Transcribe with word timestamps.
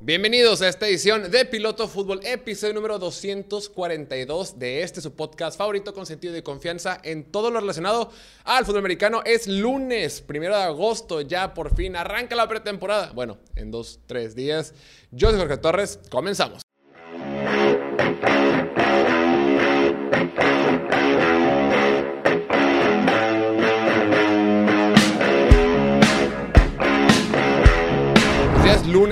Bienvenidos 0.00 0.62
a 0.62 0.68
esta 0.68 0.86
edición 0.86 1.28
de 1.28 1.44
Piloto 1.44 1.88
Fútbol, 1.88 2.20
episodio 2.22 2.72
número 2.72 3.00
242 3.00 4.56
de 4.56 4.82
este 4.84 5.00
su 5.00 5.16
podcast 5.16 5.58
favorito 5.58 5.92
con 5.92 6.06
sentido 6.06 6.32
de 6.32 6.44
confianza 6.44 7.00
en 7.02 7.24
todo 7.24 7.50
lo 7.50 7.58
relacionado 7.58 8.12
al 8.44 8.64
fútbol 8.64 8.78
americano. 8.78 9.22
Es 9.24 9.48
lunes, 9.48 10.20
primero 10.20 10.56
de 10.56 10.62
agosto, 10.62 11.20
ya 11.22 11.52
por 11.52 11.74
fin 11.74 11.96
arranca 11.96 12.36
la 12.36 12.48
pretemporada. 12.48 13.10
Bueno, 13.12 13.38
en 13.56 13.72
dos, 13.72 13.98
tres 14.06 14.36
días. 14.36 14.72
Yo 15.10 15.30
soy 15.30 15.40
Jorge 15.40 15.56
Torres, 15.56 15.98
comenzamos. 16.08 16.67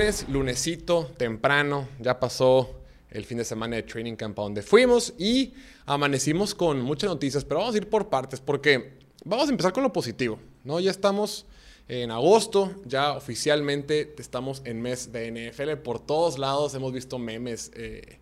Lunes, 0.07 0.25
lunesito, 0.29 1.11
temprano, 1.17 1.89
ya 1.99 2.17
pasó 2.17 2.79
el 3.09 3.25
fin 3.25 3.39
de 3.39 3.43
semana 3.43 3.75
de 3.75 3.83
Training 3.83 4.15
Camp 4.15 4.39
a 4.39 4.43
donde 4.43 4.61
fuimos 4.61 5.13
y 5.17 5.53
amanecimos 5.85 6.55
con 6.55 6.81
muchas 6.81 7.09
noticias, 7.09 7.43
pero 7.43 7.59
vamos 7.59 7.75
a 7.75 7.79
ir 7.79 7.89
por 7.89 8.07
partes 8.07 8.39
porque 8.39 8.99
vamos 9.25 9.49
a 9.49 9.51
empezar 9.51 9.73
con 9.73 9.83
lo 9.83 9.91
positivo, 9.91 10.39
¿no? 10.63 10.79
Ya 10.79 10.91
estamos 10.91 11.45
en 11.89 12.11
agosto, 12.11 12.73
ya 12.85 13.17
oficialmente 13.17 14.15
estamos 14.17 14.61
en 14.63 14.81
mes 14.81 15.11
de 15.11 15.51
NFL, 15.51 15.73
por 15.83 15.99
todos 15.99 16.39
lados 16.39 16.73
hemos 16.73 16.93
visto 16.93 17.19
memes, 17.19 17.69
eh, 17.75 18.19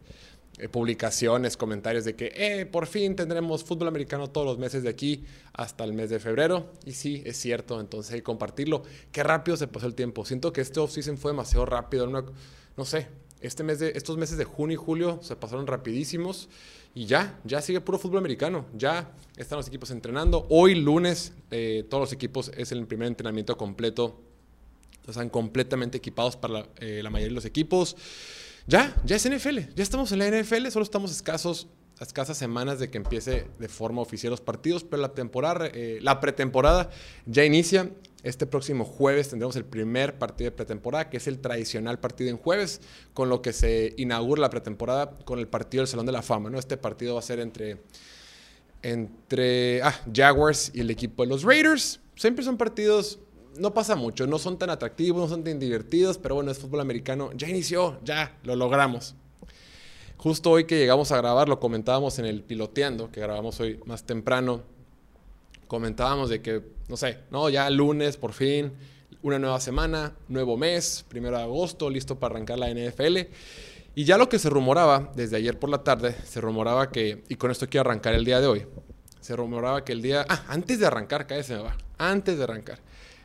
eh, 0.58 0.70
publicaciones, 0.70 1.58
comentarios 1.58 2.06
de 2.06 2.16
que 2.16 2.32
eh, 2.34 2.66
por 2.66 2.88
fin 2.88 3.14
tendremos 3.18 3.66
fútbol 3.66 3.90
americano 3.90 4.30
todos 4.30 4.48
los 4.48 4.58
meses 4.58 4.84
de 4.84 4.90
aquí 4.90 5.26
hasta 5.52 5.84
el 5.84 5.92
mes 5.92 6.10
de 6.10 6.18
febrero. 6.18 6.72
Y 6.86 6.94
sí, 6.94 7.22
es 7.26 7.36
cierto, 7.36 7.82
entonces 7.82 8.14
hay 8.14 8.20
que 8.20 8.24
compartirlo. 8.24 8.84
Qué 9.12 9.22
rápido 9.22 9.58
se 9.58 9.68
pasó 9.68 9.88
el 9.88 9.96
tiempo. 9.96 10.24
Siento 10.24 10.54
que 10.54 10.62
este 10.62 10.80
off-season 10.80 11.18
fue 11.18 11.32
demasiado 11.32 11.66
rápido. 11.66 12.08
no 12.08 12.86
sé, 12.86 13.08
este 13.42 13.64
mes 13.64 13.80
de, 13.80 13.92
estos 13.96 14.18
meses 14.18 14.38
de 14.38 14.46
junio 14.46 14.76
y 14.76 14.78
julio 14.78 15.20
se 15.22 15.36
pasaron 15.36 15.68
rapidísimos. 15.68 16.48
Y 16.94 17.06
ya, 17.06 17.38
ya 17.44 17.62
sigue 17.62 17.82
puro 17.82 18.00
fútbol 18.00 18.20
americano. 18.20 18.66
Ya 18.78 19.12
están 19.36 19.58
los 19.58 19.68
equipos 19.68 19.92
entrenando. 19.92 20.48
Hoy 20.50 20.76
lunes, 20.76 21.34
eh, 21.52 21.86
todos 21.90 22.00
los 22.00 22.14
equipos 22.14 22.50
es 22.56 22.72
el 22.72 22.88
primer 22.88 23.10
entrenamiento 23.10 23.58
completo. 23.58 24.22
Están 25.06 25.30
completamente 25.30 25.98
equipados 25.98 26.38
para 26.38 26.54
la, 26.54 26.68
la 26.80 27.10
mayoría 27.10 27.28
de 27.28 27.36
los 27.36 27.44
equipos. 27.44 27.98
Ya, 28.68 28.96
ya 29.06 29.16
es 29.16 29.30
NFL, 29.30 29.60
ya 29.76 29.84
estamos 29.84 30.12
en 30.12 30.18
la 30.18 30.28
NFL, 30.28 30.68
solo 30.70 30.82
estamos 30.82 31.12
escasos, 31.12 31.68
escasas 32.00 32.36
semanas 32.36 32.80
de 32.80 32.90
que 32.90 32.98
empiece 32.98 33.46
de 33.60 33.68
forma 33.70 34.02
oficial 34.02 34.32
los 34.32 34.42
partidos, 34.42 34.84
pero 34.84 35.04
la 35.04 35.14
temporada, 35.14 35.68
eh, 35.72 36.00
la 36.02 36.20
pretemporada 36.20 36.90
ya 37.28 37.46
inicia. 37.46 37.92
Este 38.24 38.48
próximo 38.48 38.84
jueves 38.84 39.30
tendremos 39.30 39.56
el 39.56 39.66
primer 39.66 40.18
partido 40.18 40.50
de 40.50 40.56
pretemporada, 40.56 41.12
que 41.12 41.18
es 41.18 41.28
el 41.28 41.38
tradicional 41.38 42.00
partido 42.00 42.32
en 42.32 42.38
jueves, 42.38 42.82
con 43.14 43.30
lo 43.30 43.44
que 43.44 43.54
se 43.54 43.94
inaugura 43.98 44.42
la 44.42 44.50
pretemporada 44.50 45.12
con 45.26 45.38
el 45.38 45.48
partido 45.48 45.82
del 45.82 45.88
Salón 45.88 46.08
de 46.08 46.12
la 46.12 46.24
Fama. 46.24 46.50
Este 46.58 46.76
partido 46.76 47.14
va 47.14 47.20
a 47.20 47.24
ser 47.24 47.40
entre, 47.40 47.84
entre 48.82 49.84
ah, 49.84 49.94
Jaguars 50.12 50.72
y 50.74 50.80
el 50.80 50.90
equipo 50.90 51.22
de 51.22 51.30
los 51.30 51.44
Raiders. 51.44 52.00
Siempre 52.16 52.44
son 52.44 52.58
partidos 52.58 53.20
no 53.58 53.74
pasa 53.74 53.96
mucho, 53.96 54.28
no 54.28 54.40
son 54.40 54.58
tan 54.58 54.70
atractivos, 54.70 55.22
no 55.22 55.28
son 55.28 55.44
tan 55.44 55.60
divertidos, 55.60 56.18
pero 56.18 56.36
bueno, 56.36 56.52
es 56.52 56.60
fútbol 56.60 56.82
americano. 56.82 57.32
Ya 57.36 57.50
inició, 57.50 58.00
ya, 58.04 58.38
lo 58.44 58.56
logramos. 58.56 59.16
Justo 60.18 60.52
hoy 60.52 60.66
que 60.66 60.78
llegamos 60.78 61.12
a 61.12 61.18
grabar, 61.18 61.50
lo 61.50 61.60
comentábamos 61.60 62.18
en 62.20 62.26
el 62.26 62.42
piloteando, 62.42 63.12
que 63.12 63.22
grabamos 63.22 63.60
hoy 63.60 63.80
más 63.86 64.04
temprano, 64.04 64.64
comentábamos 65.68 66.30
de 66.30 66.42
que, 66.42 66.64
no 66.88 66.98
sé, 66.98 67.20
no, 67.32 67.50
ya 67.50 67.70
lunes, 67.70 68.18
por 68.18 68.34
fin, 68.34 68.74
una 69.22 69.40
nueva 69.40 69.60
semana, 69.60 70.14
nuevo 70.28 70.58
mes, 70.58 71.06
primero 71.08 71.38
de 71.38 71.44
agosto, 71.44 71.90
listo 71.90 72.18
para 72.18 72.36
arrancar 72.36 72.60
la 72.60 72.70
NFL. 72.70 73.18
Y 73.94 74.04
ya 74.04 74.18
lo 74.18 74.30
que 74.30 74.40
se 74.40 74.50
rumoraba 74.50 75.12
desde 75.16 75.38
ayer 75.38 75.60
por 75.60 75.70
la 75.70 75.84
tarde, 75.84 76.16
se 76.24 76.42
rumoraba 76.42 76.92
que, 76.92 77.24
y 77.30 77.36
con 77.36 77.52
esto 77.52 77.68
quiero 77.68 77.90
arrancar 77.90 78.14
el 78.14 78.26
día 78.26 78.42
de 78.42 78.48
hoy, 78.48 78.66
se 79.22 79.36
rumoraba 79.36 79.86
que 79.86 79.94
el 79.94 80.02
día, 80.02 80.26
ah, 80.28 80.44
antes 80.48 80.80
de 80.80 80.88
arrancar, 80.88 81.28
cállese 81.28 81.56
me 81.56 81.64
va, 81.64 81.78
antes 81.98 82.38
de 82.38 82.44
arrancar 82.44 82.80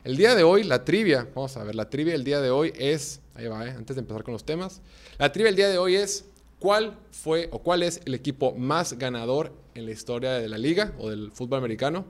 el 0.04 0.16
día 0.16 0.34
de 0.34 0.42
hoy, 0.42 0.64
la 0.64 0.84
trivia, 0.84 1.28
vamos 1.34 1.56
a 1.56 1.64
ver, 1.64 1.74
la 1.74 1.90
trivia 1.90 2.12
del 2.14 2.24
día 2.24 2.40
de 2.40 2.50
hoy 2.50 2.72
es, 2.78 3.20
ahí 3.34 3.46
va, 3.46 3.66
eh, 3.66 3.70
antes 3.70 3.96
de 3.96 4.00
empezar 4.00 4.22
con 4.22 4.32
los 4.32 4.44
temas, 4.44 4.80
la 5.18 5.30
trivia 5.32 5.48
del 5.48 5.56
día 5.56 5.68
de 5.68 5.78
hoy 5.78 5.96
es 5.96 6.24
cuál 6.58 6.96
fue 7.10 7.48
o 7.52 7.58
cuál 7.60 7.82
es 7.82 8.00
el 8.04 8.14
equipo 8.14 8.54
más 8.54 8.94
ganador 8.98 9.52
en 9.74 9.86
la 9.86 9.92
historia 9.92 10.32
de 10.32 10.48
la 10.48 10.58
liga 10.58 10.92
o 10.98 11.10
del 11.10 11.30
fútbol 11.32 11.58
americano 11.58 12.06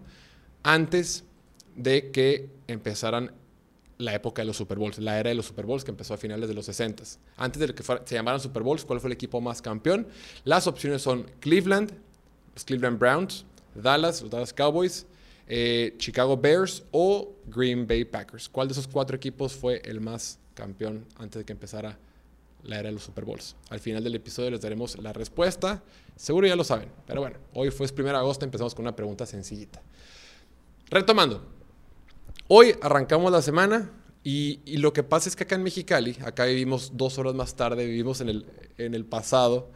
antes 0.63 1.25
de 1.77 2.11
que 2.11 2.51
empezaran 2.67 3.33
la 3.99 4.15
época 4.15 4.43
de 4.43 4.47
los 4.47 4.57
Super 4.57 4.79
Bowls, 4.79 4.99
la 4.99 5.19
era 5.19 5.29
de 5.29 5.35
los 5.35 5.47
Super 5.47 5.67
Bowls 5.67 5.85
que 5.85 5.91
empezó 5.91 6.15
a 6.15 6.17
finales 6.17 6.49
de 6.49 6.55
los 6.55 6.67
60. 6.67 7.03
Antes 7.37 7.61
de 7.61 7.75
que 7.75 7.83
se 7.83 8.15
llamaran 8.15 8.41
Super 8.41 8.63
Bowls, 8.63 8.85
¿cuál 8.85 9.01
fue 9.01 9.09
el 9.09 9.13
equipo 9.13 9.41
más 9.41 9.61
campeón? 9.61 10.07
Las 10.45 10.67
opciones 10.67 11.03
son 11.03 11.31
Cleveland, 11.41 11.93
los 12.55 12.65
Cleveland 12.65 12.99
Browns, 12.99 13.45
Dallas, 13.75 14.23
los 14.23 14.31
Dallas 14.31 14.53
Cowboys, 14.53 15.07
eh, 15.53 15.97
Chicago 15.99 16.37
Bears 16.37 16.85
o 16.93 17.35
Green 17.47 17.85
Bay 17.85 18.05
Packers. 18.05 18.49
¿Cuál 18.49 18.69
de 18.69 18.73
esos 18.73 18.87
cuatro 18.87 19.17
equipos 19.17 19.53
fue 19.53 19.83
el 19.85 20.01
más 20.01 20.39
campeón 20.55 21.05
antes 21.19 21.41
de 21.41 21.45
que 21.45 21.53
empezara 21.53 21.99
la 22.63 22.79
era 22.79 22.89
de 22.89 22.93
los 22.93 23.03
Super 23.03 23.25
Bowls? 23.25 23.57
Al 23.69 23.81
final 23.81 24.05
del 24.05 24.15
episodio 24.15 24.53
les 24.53 24.61
daremos 24.61 24.97
la 24.99 25.13
respuesta. 25.13 25.83
Seguro 26.15 26.47
ya 26.47 26.55
lo 26.55 26.63
saben, 26.63 26.89
pero 27.05 27.23
bueno, 27.23 27.39
hoy 27.53 27.73
fue 27.73 27.87
el 27.87 27.93
1 27.93 28.05
de 28.05 28.17
agosto, 28.17 28.45
empezamos 28.45 28.77
con 28.77 28.85
una 28.85 28.95
pregunta 28.95 29.27
sencillita. 29.27 29.83
Retomando, 30.89 31.43
hoy 32.47 32.77
arrancamos 32.81 33.33
la 33.33 33.43
semana 33.43 33.91
y, 34.23 34.61
lo 34.77 34.93
que 34.93 35.03
pasa 35.03 35.29
es 35.29 35.35
que 35.35 35.43
acá 35.43 35.57
en 35.57 35.65
Mexicali, 35.65 36.17
acá 36.25 36.45
vivimos 36.45 36.93
dos 36.95 37.19
horas 37.19 37.35
más 37.35 37.57
tarde, 37.57 37.87
vivimos 37.87 38.21
en 38.21 38.29
el, 38.29 38.47
en 38.79 38.95
el 38.95 39.05
pasado, 39.05 39.69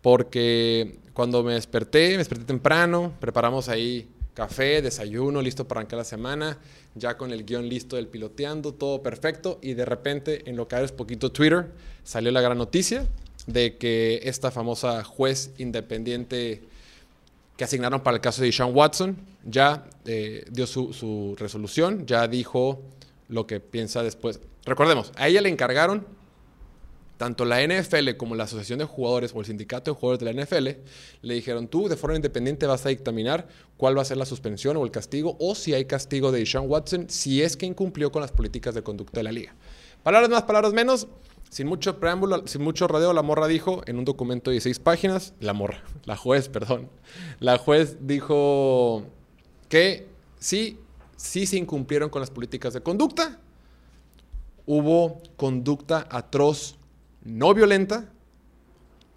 porque 0.00 1.00
cuando 1.12 1.42
me 1.42 1.54
desperté, 1.54 2.10
me 2.10 2.18
desperté 2.18 2.44
temprano, 2.44 3.14
preparamos 3.18 3.68
ahí 3.68 4.08
café, 4.38 4.82
desayuno, 4.82 5.42
listo 5.42 5.66
para 5.66 5.80
arrancar 5.80 5.98
la 5.98 6.04
semana, 6.04 6.58
ya 6.94 7.16
con 7.16 7.32
el 7.32 7.44
guion 7.44 7.68
listo 7.68 7.96
del 7.96 8.06
piloteando, 8.06 8.72
todo 8.72 9.02
perfecto. 9.02 9.58
Y 9.62 9.74
de 9.74 9.84
repente, 9.84 10.48
en 10.48 10.54
lo 10.54 10.68
que 10.68 10.80
es 10.80 10.92
poquito 10.92 11.32
Twitter, 11.32 11.72
salió 12.04 12.30
la 12.30 12.40
gran 12.40 12.56
noticia 12.56 13.04
de 13.48 13.76
que 13.78 14.20
esta 14.22 14.52
famosa 14.52 15.02
juez 15.02 15.50
independiente 15.58 16.62
que 17.56 17.64
asignaron 17.64 18.00
para 18.04 18.14
el 18.14 18.20
caso 18.20 18.42
de 18.42 18.52
Sean 18.52 18.72
Watson 18.72 19.16
ya 19.44 19.84
eh, 20.04 20.44
dio 20.48 20.68
su, 20.68 20.92
su 20.92 21.34
resolución, 21.36 22.06
ya 22.06 22.28
dijo 22.28 22.80
lo 23.28 23.44
que 23.48 23.58
piensa 23.58 24.04
después. 24.04 24.38
Recordemos, 24.64 25.10
a 25.16 25.26
ella 25.26 25.40
le 25.40 25.48
encargaron 25.48 26.06
tanto 27.18 27.44
la 27.44 27.60
NFL 27.60 28.16
como 28.16 28.36
la 28.36 28.44
Asociación 28.44 28.78
de 28.78 28.84
Jugadores 28.84 29.32
o 29.34 29.40
el 29.40 29.46
Sindicato 29.46 29.90
de 29.90 29.96
Jugadores 30.00 30.24
de 30.24 30.32
la 30.32 30.42
NFL 30.42 30.80
le 31.22 31.34
dijeron, 31.34 31.66
tú 31.66 31.88
de 31.88 31.96
forma 31.96 32.16
independiente 32.16 32.64
vas 32.66 32.86
a 32.86 32.90
dictaminar 32.90 33.48
cuál 33.76 33.98
va 33.98 34.02
a 34.02 34.04
ser 34.04 34.16
la 34.16 34.24
suspensión 34.24 34.76
o 34.76 34.84
el 34.84 34.92
castigo 34.92 35.36
o 35.40 35.54
si 35.56 35.74
hay 35.74 35.84
castigo 35.84 36.32
de 36.32 36.46
Sean 36.46 36.64
Watson 36.68 37.10
si 37.10 37.42
es 37.42 37.56
que 37.56 37.66
incumplió 37.66 38.12
con 38.12 38.22
las 38.22 38.30
políticas 38.30 38.74
de 38.74 38.82
conducta 38.82 39.18
de 39.18 39.24
la 39.24 39.32
liga. 39.32 39.54
Palabras 40.04 40.30
más, 40.30 40.44
palabras 40.44 40.72
menos. 40.72 41.08
Sin 41.50 41.66
mucho 41.66 41.98
preámbulo, 41.98 42.46
sin 42.46 42.62
mucho 42.62 42.86
rodeo, 42.86 43.14
la 43.14 43.22
morra 43.22 43.46
dijo 43.46 43.80
en 43.86 43.98
un 43.98 44.04
documento 44.04 44.50
de 44.50 44.60
seis 44.60 44.78
páginas, 44.78 45.32
la 45.40 45.54
morra, 45.54 45.82
la 46.04 46.14
juez, 46.14 46.50
perdón, 46.50 46.90
la 47.40 47.56
juez 47.56 47.96
dijo 48.02 49.04
que 49.70 50.06
sí, 50.38 50.78
sí 51.16 51.46
se 51.46 51.56
incumplieron 51.56 52.10
con 52.10 52.20
las 52.20 52.30
políticas 52.30 52.74
de 52.74 52.82
conducta, 52.82 53.40
hubo 54.66 55.22
conducta 55.36 56.06
atroz 56.10 56.77
no 57.28 57.52
violenta. 57.52 58.10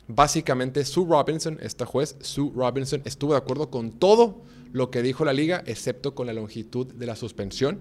Básicamente, 0.07 0.83
Sue 0.83 1.05
Robinson, 1.07 1.57
esta 1.61 1.85
juez, 1.85 2.17
Sue 2.19 2.51
Robinson, 2.53 3.01
estuvo 3.05 3.31
de 3.31 3.37
acuerdo 3.37 3.69
con 3.69 3.91
todo 3.91 4.41
lo 4.73 4.91
que 4.91 5.01
dijo 5.01 5.23
la 5.23 5.33
liga, 5.33 5.63
excepto 5.65 6.13
con 6.13 6.27
la 6.27 6.33
longitud 6.33 6.87
de 6.87 7.05
la 7.05 7.15
suspensión. 7.15 7.79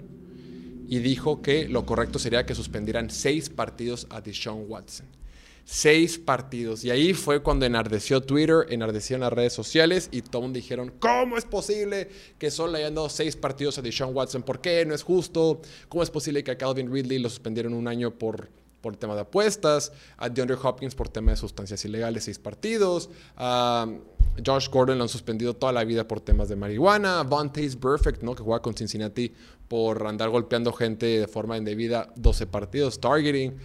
Y 0.89 0.99
dijo 1.01 1.43
que 1.43 1.69
lo 1.69 1.85
correcto 1.85 2.19
sería 2.19 2.47
que 2.47 2.55
suspendieran 2.55 3.11
seis 3.11 3.49
partidos 3.49 4.07
a 4.11 4.21
Deshaun 4.21 4.67
Watson. 4.69 5.07
Seis 5.65 6.19
partidos. 6.19 6.84
Y 6.84 6.91
ahí 6.91 7.13
fue 7.13 7.43
cuando 7.43 7.66
enardeció 7.66 8.21
Twitter, 8.21 8.66
enardecieron 8.71 9.21
las 9.21 9.33
redes 9.33 9.53
sociales 9.53 10.09
y 10.10 10.22
todos 10.22 10.53
dijeron, 10.53 10.93
¿cómo 10.99 11.37
es 11.37 11.45
posible 11.45 12.09
que 12.39 12.51
solo 12.51 12.77
hayan 12.77 12.95
dado 12.95 13.09
seis 13.09 13.37
partidos 13.37 13.78
a 13.78 13.83
Deshaun 13.83 14.15
Watson? 14.15 14.43
¿Por 14.43 14.60
qué? 14.60 14.84
No 14.84 14.95
es 14.95 15.03
justo. 15.03 15.60
¿Cómo 15.89 16.03
es 16.03 16.10
posible 16.10 16.43
que 16.43 16.53
a 16.53 16.59
Calvin 16.59 16.93
Ridley 16.93 17.19
lo 17.19 17.28
suspendieron 17.28 17.75
un 17.75 17.87
año 17.87 18.13
por 18.13 18.49
por 18.80 18.97
tema 18.97 19.15
de 19.15 19.22
apuestas, 19.22 19.92
a 20.16 20.28
DeAndre 20.28 20.56
Hopkins 20.62 20.94
por 20.94 21.09
tema 21.09 21.32
de 21.32 21.36
sustancias 21.36 21.84
ilegales, 21.84 22.24
seis 22.24 22.38
partidos, 22.38 23.10
a 23.36 23.86
Josh 24.44 24.68
Gordon 24.68 24.98
lo 24.98 25.04
han 25.04 25.09
suspendido 25.09 25.54
toda 25.54 25.72
la 25.72 25.84
vida 25.84 26.06
por 26.06 26.21
temas 26.21 26.48
de 26.48 26.56
marihuana, 26.56 27.22
Vontaze 27.22 27.77
Perfect, 27.77 28.22
¿no? 28.22 28.34
que 28.34 28.42
juega 28.42 28.62
con 28.62 28.74
Cincinnati 28.74 29.32
por 29.68 30.06
andar 30.06 30.30
golpeando 30.30 30.72
gente 30.72 31.06
de 31.06 31.28
forma 31.28 31.56
indebida, 31.56 32.12
12 32.16 32.47
partidos, 32.47 33.00
targeting. 33.00 33.56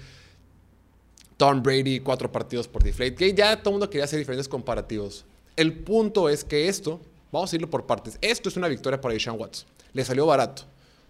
Tom 1.38 1.62
Brady, 1.62 2.00
cuatro 2.00 2.31
partidos 2.31 2.67
por 2.67 2.83
deflate. 2.83 3.15
Que 3.15 3.33
ya 3.33 3.57
todo 3.57 3.71
el 3.71 3.73
mundo 3.73 3.89
quería 3.89 4.06
hacer 4.06 4.19
diferentes 4.19 4.47
comparativos. 4.47 5.25
El 5.56 5.73
punto 5.73 6.29
es 6.29 6.44
que 6.44 6.67
esto, 6.67 7.01
vamos 7.31 7.51
a 7.51 7.56
irlo 7.56 7.69
por 7.69 7.85
partes. 7.85 8.17
Esto 8.21 8.50
es 8.50 8.56
una 8.56 8.67
victoria 8.67 9.01
para 9.01 9.13
Deshaun 9.13 9.39
Watts. 9.39 9.65
Le 9.94 10.06
salió 10.06 10.25
barato 10.25 10.63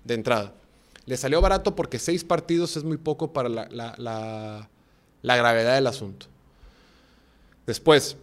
de 0.04 0.14
entrada. 0.16 0.54
Le 1.06 1.18
salió 1.18 1.42
barato 1.42 1.76
porque 1.76 2.00
seis 2.00 2.24
partidos 2.24 2.78
es 2.78 2.84
muy 2.84 2.98
poco 2.98 3.32
para 3.34 3.50
la, 3.50 4.68
la 5.22 5.38
gravedad 5.38 5.76
del 5.76 5.88
asunto. 5.88 6.28
Después, 7.66 8.18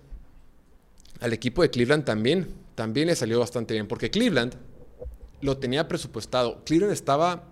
al 1.21 1.33
equipo 1.33 1.63
de 1.63 1.71
Cleveland 1.71 2.05
también, 2.05 2.49
también 2.75 3.09
le 3.09 3.17
salió 3.17 3.41
bastante 3.41 3.75
bien, 3.75 3.87
porque 3.87 4.11
Cleveland 4.11 4.55
lo 5.41 5.59
tenía 5.59 5.89
presupuestado. 5.89 6.63
Cleveland 6.65 6.93
estaba 6.93 7.45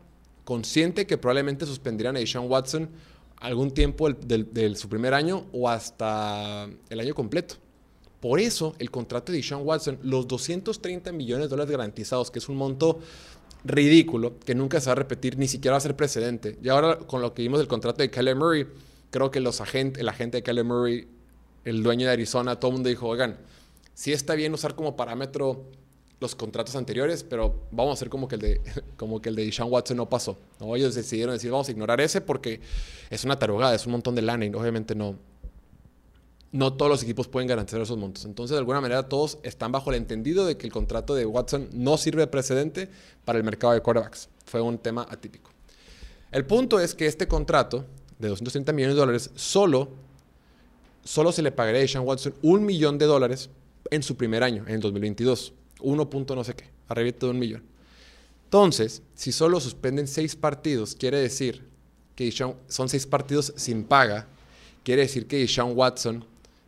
consciente 0.45 1.07
que 1.07 1.19
probablemente 1.19 1.67
suspenderían 1.67 2.17
a 2.17 2.21
Deshaun 2.21 2.51
Watson 2.51 2.89
algún 3.37 3.71
tiempo 3.71 4.11
de 4.11 4.75
su 4.77 4.89
primer 4.89 5.15
año 5.15 5.47
o 5.53 5.69
hasta 5.69 6.69
el 6.89 7.01
año 7.01 7.15
completo. 7.15 7.57
Por 8.21 8.39
eso 8.39 8.75
el 8.79 8.91
contrato 8.91 9.33
de 9.33 9.39
Deshaun 9.39 9.67
Watson, 9.67 9.99
los 10.03 10.29
230 10.29 11.11
millones 11.13 11.47
de 11.47 11.49
dólares 11.49 11.71
garantizados, 11.71 12.31
que 12.31 12.39
es 12.39 12.49
un 12.49 12.57
monto 12.57 13.01
ridículo, 13.65 14.39
que 14.39 14.55
nunca 14.55 14.81
se 14.81 14.87
va 14.87 14.93
a 14.93 14.97
repetir, 14.97 15.39
ni 15.39 15.49
siquiera 15.49 15.73
va 15.73 15.79
a 15.79 15.81
ser 15.81 15.97
precedente. 15.97 16.59
Y 16.63 16.69
ahora 16.69 16.99
con 16.99 17.21
lo 17.21 17.35
que 17.35 17.43
vimos 17.43 17.59
del 17.59 17.69
contrato 17.69 18.03
de 18.03 18.11
Kyler 18.11 18.37
Murray, 18.37 18.67
creo 19.11 19.31
que 19.31 19.41
los 19.41 19.61
agentes, 19.61 20.01
el 20.01 20.09
agente 20.09 20.39
de 20.39 20.43
Kyler 20.43 20.65
Murray, 20.65 21.09
el 21.65 21.83
dueño 21.83 22.07
de 22.07 22.13
Arizona, 22.13 22.57
todo 22.57 22.71
el 22.71 22.75
mundo 22.75 22.89
dijo, 22.89 23.09
oigan, 23.09 23.39
sí 23.95 24.13
está 24.13 24.35
bien 24.35 24.55
usar 24.55 24.75
como 24.75 24.97
parámetro 24.97 25.65
los 26.21 26.35
contratos 26.35 26.77
anteriores, 26.77 27.25
pero 27.25 27.63
vamos 27.71 27.93
a 27.93 27.95
hacer 27.95 28.11
como 28.11 28.29
que 28.29 28.35
el 28.37 28.41
de, 28.41 28.61
como 28.97 29.21
que 29.21 29.31
el 29.31 29.37
de 29.37 29.45
Deshaun 29.45 29.73
Watson 29.73 29.97
no 29.97 30.09
pasó. 30.09 30.39
¿no? 30.59 30.77
Ellos 30.77 30.95
decidieron 30.95 31.35
decir, 31.35 31.51
vamos 31.51 31.69
a 31.69 31.73
ignorar 31.73 32.01
ese 32.01 32.21
porque 32.21 32.61
es 33.09 33.25
una 33.25 33.39
tarugada, 33.39 33.75
es 33.75 33.87
un 33.87 33.93
montón 33.93 34.15
de 34.15 34.23
lana 34.23 34.45
y 34.45 34.49
obviamente 34.55 34.95
no, 34.95 35.17
no 36.53 36.73
todos 36.73 36.91
los 36.91 37.03
equipos 37.03 37.29
pueden 37.29 37.49
garantizar 37.49 37.81
esos 37.81 37.97
montos. 37.97 38.25
Entonces, 38.25 38.53
de 38.55 38.59
alguna 38.59 38.81
manera, 38.81 39.09
todos 39.09 39.39
están 39.43 39.71
bajo 39.71 39.91
el 39.91 39.97
entendido 39.97 40.45
de 40.45 40.57
que 40.57 40.67
el 40.67 40.73
contrato 40.73 41.15
de 41.15 41.27
Watson 41.27 41.69
no 41.73 41.97
sirve 41.97 42.23
de 42.23 42.27
precedente 42.27 42.89
para 43.25 43.39
el 43.39 43.45
mercado 43.45 43.73
de 43.73 43.81
quarterbacks. 43.81 44.29
Fue 44.47 44.61
un 44.61 44.79
tema 44.79 45.07
atípico. 45.09 45.51
El 46.33 46.45
punto 46.47 46.81
es 46.81 46.95
que 46.95 47.07
este 47.07 47.29
contrato 47.29 47.87
de 48.19 48.29
230 48.29 48.73
millones 48.73 48.97
de 48.97 49.01
dólares 49.01 49.31
solo, 49.35 49.89
solo 51.05 51.33
se 51.33 51.43
le 51.43 51.53
pagaría 51.53 51.83
a 51.83 51.89
Sean 51.89 52.05
Watson 52.05 52.35
un 52.43 52.65
millón 52.65 52.99
de 52.99 53.07
dólares 53.07 53.51
en 53.91 54.03
su 54.03 54.17
primer 54.17 54.43
año, 54.43 54.65
en 54.67 54.75
el 54.75 54.81
2022. 54.81 55.55
1. 55.83 56.11
Punto 56.11 56.35
no 56.35 56.45
sé 56.45 56.55
qué, 56.55 56.65
arriba 56.89 57.17
de 57.19 57.27
un 57.27 57.39
millón. 57.39 57.63
Entonces, 58.45 59.03
si 59.15 59.33
solo 59.33 59.61
suspenden 59.61 60.09
seis 60.09 60.35
partidos, 60.35 60.95
quiere 60.95 61.19
decir 61.19 61.69
que 62.17 62.31
son 62.33 62.89
seis 62.89 63.07
partidos 63.07 63.53
sin 63.57 63.85
paga, 63.85 64.27
quiere 64.83 65.03
decir 65.03 65.27
que 65.27 65.47
Sean 65.47 65.77
Watson 65.77 66.25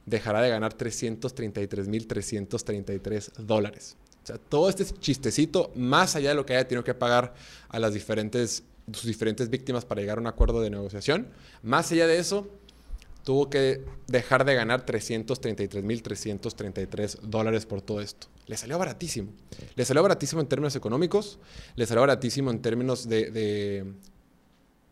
dejará 0.06 0.42
de 0.42 0.50
ganar 0.50 0.76
333.333 0.76 3.32
dólares. 3.38 3.96
O 4.22 4.26
sea, 4.26 4.38
todo 4.38 4.68
este 4.68 4.84
chistecito, 4.84 5.70
más 5.74 6.16
allá 6.16 6.28
de 6.30 6.36
lo 6.36 6.46
que 6.46 6.54
haya 6.54 6.68
tenido 6.68 6.84
que 6.84 6.94
pagar 6.94 7.34
a 7.68 7.78
las 7.78 7.92
diferentes, 7.94 8.64
sus 8.92 9.04
diferentes 9.04 9.50
víctimas 9.50 9.84
para 9.84 10.00
llegar 10.00 10.18
a 10.18 10.20
un 10.20 10.26
acuerdo 10.28 10.60
de 10.60 10.70
negociación, 10.70 11.26
más 11.62 11.90
allá 11.90 12.06
de 12.06 12.18
eso, 12.18 12.46
tuvo 13.24 13.50
que 13.50 13.84
dejar 14.06 14.44
de 14.44 14.54
ganar 14.54 14.86
333.333 14.86 17.18
dólares 17.20 17.66
por 17.66 17.82
todo 17.82 18.00
esto. 18.00 18.28
Le 18.46 18.56
salió 18.56 18.78
baratísimo. 18.78 19.32
Le 19.74 19.84
salió 19.84 20.02
baratísimo 20.02 20.40
en 20.40 20.46
términos 20.48 20.76
económicos, 20.76 21.40
le 21.76 21.86
salió 21.86 22.00
baratísimo 22.02 22.50
en 22.50 22.60
términos 22.60 23.08
de, 23.08 23.94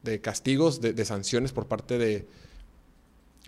de, 0.02 0.20
castigos, 0.20 0.80
de, 0.80 1.04
sanciones 1.04 1.52
por 1.52 1.66
parte 1.66 1.98
de, 1.98 2.26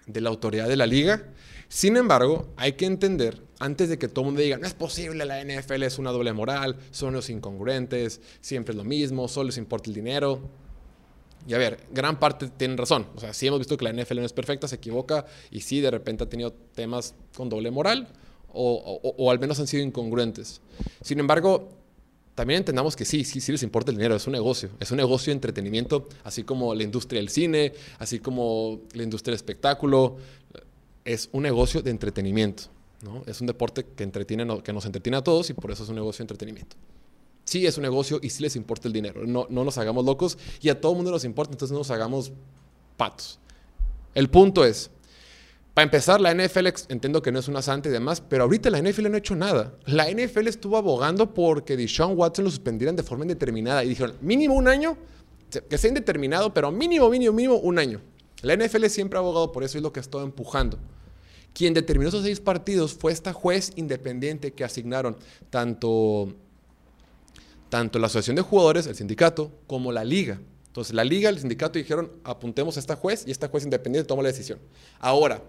de 0.07 0.21
la 0.21 0.31
autoridad 0.31 0.69
de 0.69 0.77
la 0.77 0.87
liga. 0.87 1.29
Sin 1.69 1.97
embargo, 1.97 2.49
hay 2.57 2.75
que 2.75 2.85
entender, 2.85 3.41
antes 3.59 3.89
de 3.89 3.99
que 3.99 4.09
todo 4.09 4.23
el 4.23 4.27
mundo 4.27 4.43
diga, 4.43 4.59
no 4.59 4.67
es 4.67 4.75
posible, 4.75 5.25
la 5.25 5.43
NFL 5.43 5.83
es 5.85 5.99
una 5.99 6.11
doble 6.11 6.33
moral, 6.33 6.77
son 6.91 7.15
los 7.15 7.31
incongruentes, 7.31 8.21
siempre 8.41 8.73
es 8.73 8.77
lo 8.77 8.85
mismo, 8.85 9.27
solo 9.29 9.47
les 9.47 9.57
importa 9.57 9.89
el 9.89 9.95
dinero. 9.95 10.41
Y 11.47 11.55
a 11.55 11.59
ver, 11.59 11.81
gran 11.91 12.21
parte 12.21 12.49
tienen 12.49 12.77
razón. 12.77 13.07
O 13.17 13.21
sea, 13.21 13.33
sí 13.33 13.47
hemos 13.47 13.59
visto 13.59 13.77
que 13.77 13.85
la 13.85 13.93
NFL 13.93 14.17
no 14.17 14.27
es 14.27 14.33
perfecta, 14.33 14.69
se 14.69 14.77
equivoca 14.77 15.27
y 15.51 15.61
sí 15.61 15.81
de 15.81 15.91
repente 15.91 16.25
ha 16.25 16.29
tenido 16.29 16.53
temas 16.53 17.15
con 17.35 17.49
doble 17.49 17.71
moral 17.71 18.09
o, 18.53 19.01
o, 19.17 19.31
al 19.31 19.39
menos 19.39 19.59
han 19.59 19.67
sido 19.67 19.83
incongruentes. 19.83 20.61
Sin 21.01 21.19
embargo, 21.19 21.71
también 22.35 22.59
entendamos 22.59 22.97
que 22.97 23.05
sí, 23.05 23.25
sí, 23.25 23.41
sí 23.41 23.53
les 23.53 23.63
importa 23.63 23.91
el 23.91 23.97
dinero, 23.97 24.17
es 24.17 24.27
un 24.27 24.33
negocio, 24.33 24.71
es 24.81 24.91
un 24.91 24.97
negocio 24.97 25.31
de 25.31 25.35
entretenimiento, 25.35 26.09
así 26.25 26.45
como 26.45 26.75
la 26.75 26.83
industria 26.83 27.21
del 27.21 27.29
cine, 27.29 27.75
así 27.99 28.21
como 28.21 28.81
la 28.95 29.03
industria 29.03 29.33
del 29.33 29.37
espectáculo, 29.37 30.17
es 31.05 31.29
un 31.33 31.43
negocio 31.43 31.83
de 31.83 31.91
entretenimiento, 31.91 32.65
¿no? 33.03 33.23
Es 33.27 33.41
un 33.41 33.47
deporte 33.47 33.85
que, 33.85 34.03
entretiene, 34.03 34.63
que 34.63 34.73
nos 34.73 34.87
entretiene 34.87 35.19
a 35.19 35.23
todos 35.23 35.51
y 35.51 35.55
por 35.55 35.71
eso 35.71 35.83
es 35.83 35.89
un 35.91 35.97
negocio 35.97 36.19
de 36.19 36.25
entretenimiento. 36.25 36.77
Sí 37.45 37.67
es 37.67 37.77
un 37.77 37.83
negocio 37.83 38.19
y 38.23 38.31
sí 38.31 38.43
les 38.43 38.57
importa 38.57 38.89
el 38.89 38.95
dinero, 38.95 39.27
no, 39.27 39.47
no 39.51 39.65
nos 39.65 39.77
hagamos 39.77 40.05
locos 40.05 40.39
y 40.61 40.71
a 40.71 40.81
todo 40.81 40.93
el 40.93 40.97
mundo 40.97 41.11
nos 41.11 41.25
importa, 41.25 41.53
entonces 41.53 41.73
no 41.73 41.79
nos 41.79 41.91
hagamos 41.91 42.33
patos. 42.97 43.39
El 44.15 44.31
punto 44.31 44.65
es, 44.65 44.91
para 45.75 45.85
empezar, 45.85 46.21
la 46.21 46.35
NFL 46.35 46.67
entiendo 46.91 47.23
que 47.23 47.33
no 47.33 47.39
es 47.39 47.49
una 47.49 47.63
santa 47.63 47.89
y 47.89 47.93
demás, 47.93 48.21
pero 48.21 48.45
ahorita 48.45 48.69
la 48.69 48.83
NFL 48.83 49.09
no 49.09 49.15
ha 49.15 49.19
hecho 49.19 49.35
nada. 49.35 49.75
La 49.87 50.11
NFL 50.11 50.47
estuvo 50.49 50.77
abogando 50.77 51.33
porque 51.33 51.79
Deshaun 51.79 52.17
Watson 52.17 52.45
lo 52.45 52.51
suspendieran 52.51 52.95
de 52.95 53.03
forma 53.03 53.25
indeterminada 53.25 53.83
y 53.83 53.89
dijeron, 53.89 54.15
mínimo 54.21 54.55
un 54.55 54.69
año, 54.69 54.99
que 55.69 55.79
sea 55.79 55.89
indeterminado, 55.89 56.53
pero 56.53 56.71
mínimo, 56.71 57.09
mínimo, 57.09 57.33
mínimo 57.33 57.57
un 57.57 57.79
año. 57.79 58.03
La 58.43 58.55
NFL 58.55 58.87
siempre 58.87 59.19
ha 59.19 59.21
abogado 59.21 59.51
por 59.51 59.65
eso 59.65 59.79
y 59.79 59.81
es 59.81 59.83
lo 59.83 59.93
que 59.93 60.01
ha 60.01 60.03
estado 60.03 60.25
empujando. 60.25 60.79
Quien 61.55 61.73
determinó 61.73 62.09
esos 62.09 62.25
seis 62.25 62.41
partidos 62.41 62.93
fue 62.93 63.13
esta 63.13 63.33
juez 63.33 63.73
independiente 63.77 64.53
que 64.53 64.65
asignaron 64.65 65.17
tanto, 65.49 66.35
tanto 67.71 67.99
la 67.99 68.09
Asociación 68.09 68.37
de 68.37 68.43
Jugadores, 68.43 68.87
el 68.87 68.95
sindicato, 68.95 69.51
como 69.67 69.91
la 69.91 70.05
liga. 70.05 70.39
Entonces 70.67 70.95
la 70.95 71.05
liga, 71.05 71.29
el 71.29 71.39
sindicato 71.39 71.79
dijeron, 71.79 72.11
apuntemos 72.25 72.77
a 72.77 72.81
esta 72.81 72.97
juez 72.97 73.25
y 73.27 73.31
esta 73.31 73.49
juez 73.49 73.65
independiente 73.65 74.09
tomó 74.09 74.23
la 74.23 74.29
decisión. 74.29 74.59
Ahora, 74.99 75.43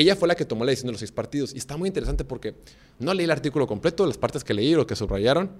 ella 0.00 0.14
fue 0.14 0.28
la 0.28 0.36
que 0.36 0.44
tomó 0.44 0.64
la 0.64 0.70
decisión 0.70 0.88
de 0.88 0.92
los 0.92 1.00
seis 1.00 1.12
partidos. 1.12 1.52
Y 1.54 1.58
está 1.58 1.76
muy 1.76 1.88
interesante 1.88 2.24
porque 2.24 2.54
no 2.98 3.12
leí 3.14 3.24
el 3.24 3.30
artículo 3.30 3.66
completo, 3.66 4.06
las 4.06 4.16
partes 4.16 4.44
que 4.44 4.54
leí 4.54 4.74
o 4.76 4.86
que 4.86 4.94
subrayaron. 4.94 5.50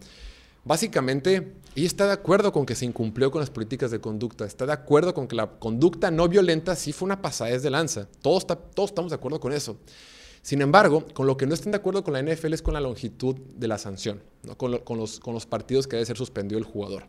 Básicamente, 0.64 1.54
ella 1.74 1.86
está 1.86 2.06
de 2.06 2.12
acuerdo 2.12 2.52
con 2.52 2.64
que 2.64 2.74
se 2.74 2.84
incumplió 2.84 3.30
con 3.30 3.40
las 3.40 3.50
políticas 3.50 3.90
de 3.90 4.00
conducta, 4.00 4.44
está 4.44 4.66
de 4.66 4.72
acuerdo 4.72 5.14
con 5.14 5.26
que 5.26 5.34
la 5.34 5.58
conducta 5.58 6.10
no 6.10 6.28
violenta 6.28 6.76
sí 6.76 6.92
fue 6.92 7.06
una 7.06 7.20
pasadez 7.20 7.62
de 7.62 7.70
lanza. 7.70 8.06
Todos, 8.22 8.46
todos 8.46 8.90
estamos 8.90 9.10
de 9.10 9.16
acuerdo 9.16 9.40
con 9.40 9.52
eso. 9.52 9.78
Sin 10.42 10.62
embargo, 10.62 11.04
con 11.14 11.26
lo 11.26 11.36
que 11.36 11.46
no 11.46 11.54
están 11.54 11.72
de 11.72 11.78
acuerdo 11.78 12.04
con 12.04 12.14
la 12.14 12.22
NFL 12.22 12.54
es 12.54 12.62
con 12.62 12.74
la 12.74 12.80
longitud 12.80 13.36
de 13.56 13.66
la 13.66 13.76
sanción, 13.76 14.22
con, 14.56 14.78
con, 14.78 14.98
los, 14.98 15.18
con 15.20 15.34
los 15.34 15.46
partidos 15.46 15.88
que 15.88 15.96
debe 15.96 16.06
ser 16.06 16.16
suspendido 16.16 16.58
el 16.58 16.64
jugador. 16.64 17.04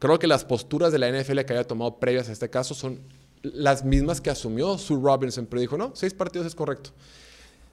Creo 0.00 0.18
que 0.18 0.26
las 0.26 0.44
posturas 0.44 0.92
de 0.92 0.98
la 0.98 1.08
NFL 1.10 1.40
que 1.40 1.52
haya 1.52 1.64
tomado 1.64 2.00
previas 2.00 2.28
a 2.28 2.32
este 2.32 2.50
caso 2.50 2.74
son 2.74 3.00
las 3.42 3.84
mismas 3.84 4.20
que 4.20 4.30
asumió 4.30 4.76
Sue 4.78 4.98
Robinson, 5.00 5.46
pero 5.46 5.60
dijo, 5.60 5.76
no, 5.76 5.92
seis 5.94 6.14
partidos 6.14 6.46
es 6.46 6.54
correcto. 6.54 6.90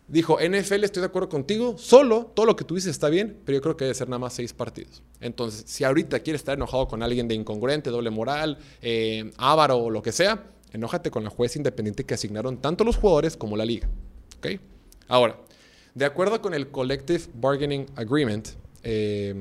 Dijo, 0.08 0.38
NFL, 0.40 0.86
estoy 0.86 1.02
de 1.02 1.08
acuerdo 1.08 1.28
contigo, 1.28 1.78
solo 1.78 2.32
todo 2.34 2.46
lo 2.46 2.56
que 2.56 2.64
tú 2.64 2.76
dices 2.76 2.92
está 2.92 3.10
bien, 3.10 3.42
pero 3.44 3.58
yo 3.58 3.62
creo 3.62 3.76
que 3.76 3.86
debe 3.86 3.96
ser 3.96 4.08
nada 4.08 4.20
más 4.20 4.34
seis 4.34 4.54
partidos. 4.54 5.04
Entonces, 5.20 5.66
si 5.68 5.84
ahorita 5.84 6.20
quieres 6.22 6.40
estar 6.40 6.56
enojado 6.56 6.88
con 6.88 7.04
alguien 7.04 7.28
de 7.28 7.36
incongruente, 7.36 7.90
doble 7.90 8.10
moral, 8.10 8.58
eh, 8.82 9.32
ávaro 9.38 9.78
o 9.78 9.90
lo 9.90 10.02
que 10.02 10.14
sea, 10.14 10.46
enójate 10.72 11.12
con 11.12 11.26
la 11.26 11.30
juez 11.30 11.58
independiente 11.58 12.06
que 12.06 12.14
asignaron 12.14 12.62
tanto 12.62 12.86
los 12.86 12.96
jugadores 12.96 13.36
como 13.36 13.58
la 13.58 13.66
liga. 13.66 13.90
¿Okay? 14.38 14.62
Ahora, 15.10 15.42
de 15.94 16.06
acuerdo 16.06 16.42
con 16.42 16.54
el 16.54 16.70
Collective 16.70 17.24
Bargaining 17.34 17.88
Agreement, 17.98 18.50
eh, 18.84 19.36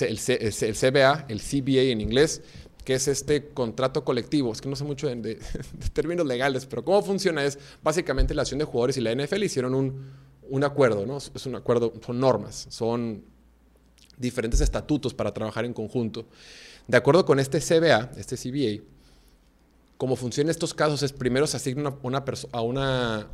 el 0.00 0.18
CBA, 0.18 1.26
el 1.28 1.40
CBA 1.40 1.82
en 1.90 2.00
inglés, 2.00 2.42
que 2.84 2.94
es 2.94 3.08
este 3.08 3.48
contrato 3.48 4.04
colectivo. 4.04 4.52
Es 4.52 4.60
que 4.60 4.68
no 4.68 4.76
sé 4.76 4.84
mucho 4.84 5.08
de, 5.14 5.38
términos 5.92 6.26
legales, 6.26 6.66
pero 6.66 6.84
cómo 6.84 7.02
funciona 7.02 7.44
es 7.44 7.58
básicamente 7.82 8.34
la 8.34 8.42
acción 8.42 8.58
de 8.58 8.64
jugadores 8.64 8.96
y 8.96 9.00
la 9.00 9.14
NFL 9.14 9.42
hicieron 9.42 9.74
un, 9.74 10.10
un 10.48 10.64
acuerdo, 10.64 11.06
¿no? 11.06 11.16
Es 11.16 11.46
un 11.46 11.54
acuerdo, 11.56 11.92
son 12.04 12.20
normas, 12.20 12.66
son 12.70 13.24
diferentes 14.16 14.60
estatutos 14.60 15.14
para 15.14 15.32
trabajar 15.32 15.64
en 15.64 15.72
conjunto. 15.72 16.26
De 16.86 16.96
acuerdo 16.96 17.24
con 17.24 17.40
este 17.40 17.60
CBA, 17.60 18.12
este 18.16 18.36
CBA, 18.36 18.84
cómo 19.96 20.16
funciona 20.16 20.50
estos 20.50 20.74
casos 20.74 21.02
es 21.02 21.12
primero 21.12 21.46
se 21.46 21.56
asigna 21.56 21.96
una, 22.02 22.24
a, 22.52 22.60
una, 22.60 23.28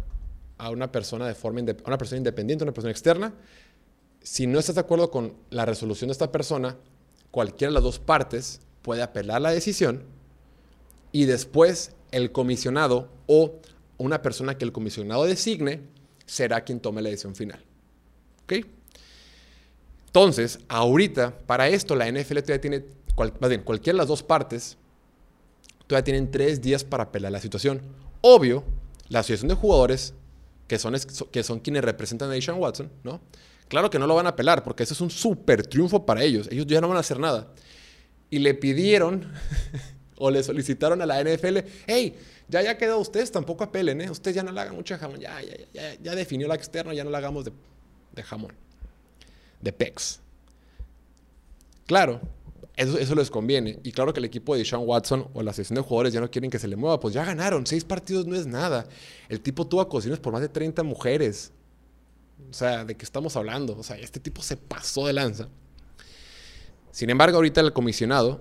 a 0.58 0.70
una 0.70 0.92
persona 0.92 1.26
de 1.26 1.34
forma 1.34 1.60
a 1.60 1.86
una 1.86 1.98
persona 1.98 2.18
independiente, 2.18 2.64
una 2.64 2.72
persona 2.72 2.92
externa. 2.92 3.34
Si 4.22 4.46
no 4.46 4.58
estás 4.58 4.76
de 4.76 4.82
acuerdo 4.82 5.10
con 5.10 5.34
la 5.50 5.64
resolución 5.64 6.08
de 6.08 6.12
esta 6.12 6.30
persona, 6.30 6.76
cualquiera 7.30 7.70
de 7.70 7.74
las 7.74 7.82
dos 7.82 7.98
partes 7.98 8.60
puede 8.82 9.02
apelar 9.02 9.40
la 9.40 9.50
decisión 9.50 10.04
y 11.12 11.24
después 11.24 11.92
el 12.12 12.32
comisionado 12.32 13.08
o 13.26 13.60
una 13.98 14.22
persona 14.22 14.56
que 14.56 14.64
el 14.64 14.72
comisionado 14.72 15.24
designe 15.24 15.80
será 16.26 16.62
quien 16.62 16.80
tome 16.80 17.02
la 17.02 17.10
decisión 17.10 17.34
final. 17.34 17.62
¿Ok? 18.44 18.66
Entonces, 20.06 20.58
ahorita, 20.68 21.38
para 21.46 21.68
esto, 21.68 21.94
la 21.94 22.10
NFL 22.10 22.38
todavía 22.38 22.60
tiene, 22.60 22.84
cualquiera 23.14 23.94
de 23.96 23.98
las 23.98 24.08
dos 24.08 24.22
partes, 24.22 24.76
todavía 25.86 26.04
tienen 26.04 26.30
tres 26.30 26.60
días 26.60 26.82
para 26.82 27.04
apelar 27.04 27.30
la 27.30 27.40
situación. 27.40 27.80
Obvio, 28.20 28.64
la 29.08 29.20
asociación 29.20 29.48
de 29.48 29.54
jugadores, 29.54 30.14
que 30.66 30.78
son, 30.78 30.96
que 31.30 31.42
son 31.42 31.60
quienes 31.60 31.84
representan 31.84 32.30
a 32.32 32.40
Sean 32.40 32.58
Watson, 32.58 32.90
¿no? 33.04 33.20
Claro 33.68 33.88
que 33.88 34.00
no 34.00 34.08
lo 34.08 34.16
van 34.16 34.26
a 34.26 34.30
apelar, 34.30 34.64
porque 34.64 34.82
ese 34.82 34.94
es 34.94 35.00
un 35.00 35.10
súper 35.10 35.64
triunfo 35.64 36.04
para 36.04 36.24
ellos. 36.24 36.48
Ellos 36.50 36.66
ya 36.66 36.80
no 36.80 36.88
van 36.88 36.96
a 36.96 37.00
hacer 37.00 37.20
nada 37.20 37.52
y 38.30 38.38
le 38.38 38.54
pidieron, 38.54 39.30
o 40.16 40.30
le 40.30 40.42
solicitaron 40.42 41.02
a 41.02 41.06
la 41.06 41.22
NFL, 41.22 41.58
hey, 41.86 42.14
ya 42.48 42.62
ya 42.62 42.78
quedó, 42.78 42.98
ustedes 42.98 43.30
tampoco 43.30 43.64
apelen, 43.64 44.00
¿eh? 44.00 44.10
Ustedes 44.10 44.36
ya 44.36 44.42
no 44.42 44.52
le 44.52 44.60
hagan 44.60 44.74
mucho 44.74 44.96
jamón, 44.96 45.20
ya, 45.20 45.40
ya, 45.42 45.56
ya, 45.72 45.94
ya 46.00 46.14
definió 46.14 46.48
la 46.48 46.54
externa, 46.54 46.94
ya 46.94 47.04
no 47.04 47.10
la 47.10 47.18
hagamos 47.18 47.44
de, 47.44 47.52
de 48.12 48.22
jamón, 48.22 48.52
de 49.60 49.72
pex. 49.72 50.20
Claro, 51.86 52.20
eso, 52.76 52.98
eso, 52.98 53.14
les 53.14 53.30
conviene. 53.30 53.78
Y 53.82 53.92
claro 53.92 54.12
que 54.12 54.20
el 54.20 54.24
equipo 54.24 54.56
de 54.56 54.64
Sean 54.64 54.82
Watson 54.84 55.28
o 55.34 55.42
la 55.42 55.52
sesión 55.52 55.74
de 55.74 55.82
jugadores 55.82 56.12
ya 56.12 56.20
no 56.20 56.30
quieren 56.30 56.50
que 56.50 56.58
se 56.58 56.68
le 56.68 56.76
mueva. 56.76 57.00
Pues 57.00 57.12
ya 57.12 57.24
ganaron. 57.24 57.66
Seis 57.66 57.84
partidos 57.84 58.26
no 58.26 58.36
es 58.36 58.46
nada. 58.46 58.86
El 59.28 59.40
tipo 59.40 59.66
tuvo 59.66 59.80
acusaciones 59.80 60.20
por 60.20 60.32
más 60.32 60.40
de 60.40 60.48
30 60.48 60.82
mujeres. 60.82 61.52
O 62.48 62.54
sea, 62.54 62.84
¿de 62.84 62.96
qué 62.96 63.04
estamos 63.04 63.36
hablando? 63.36 63.76
O 63.76 63.82
sea, 63.82 63.96
este 63.96 64.20
tipo 64.20 64.40
se 64.40 64.56
pasó 64.56 65.06
de 65.06 65.12
lanza. 65.12 65.48
Sin 66.90 67.10
embargo, 67.10 67.36
ahorita 67.36 67.60
el 67.60 67.72
comisionado 67.72 68.40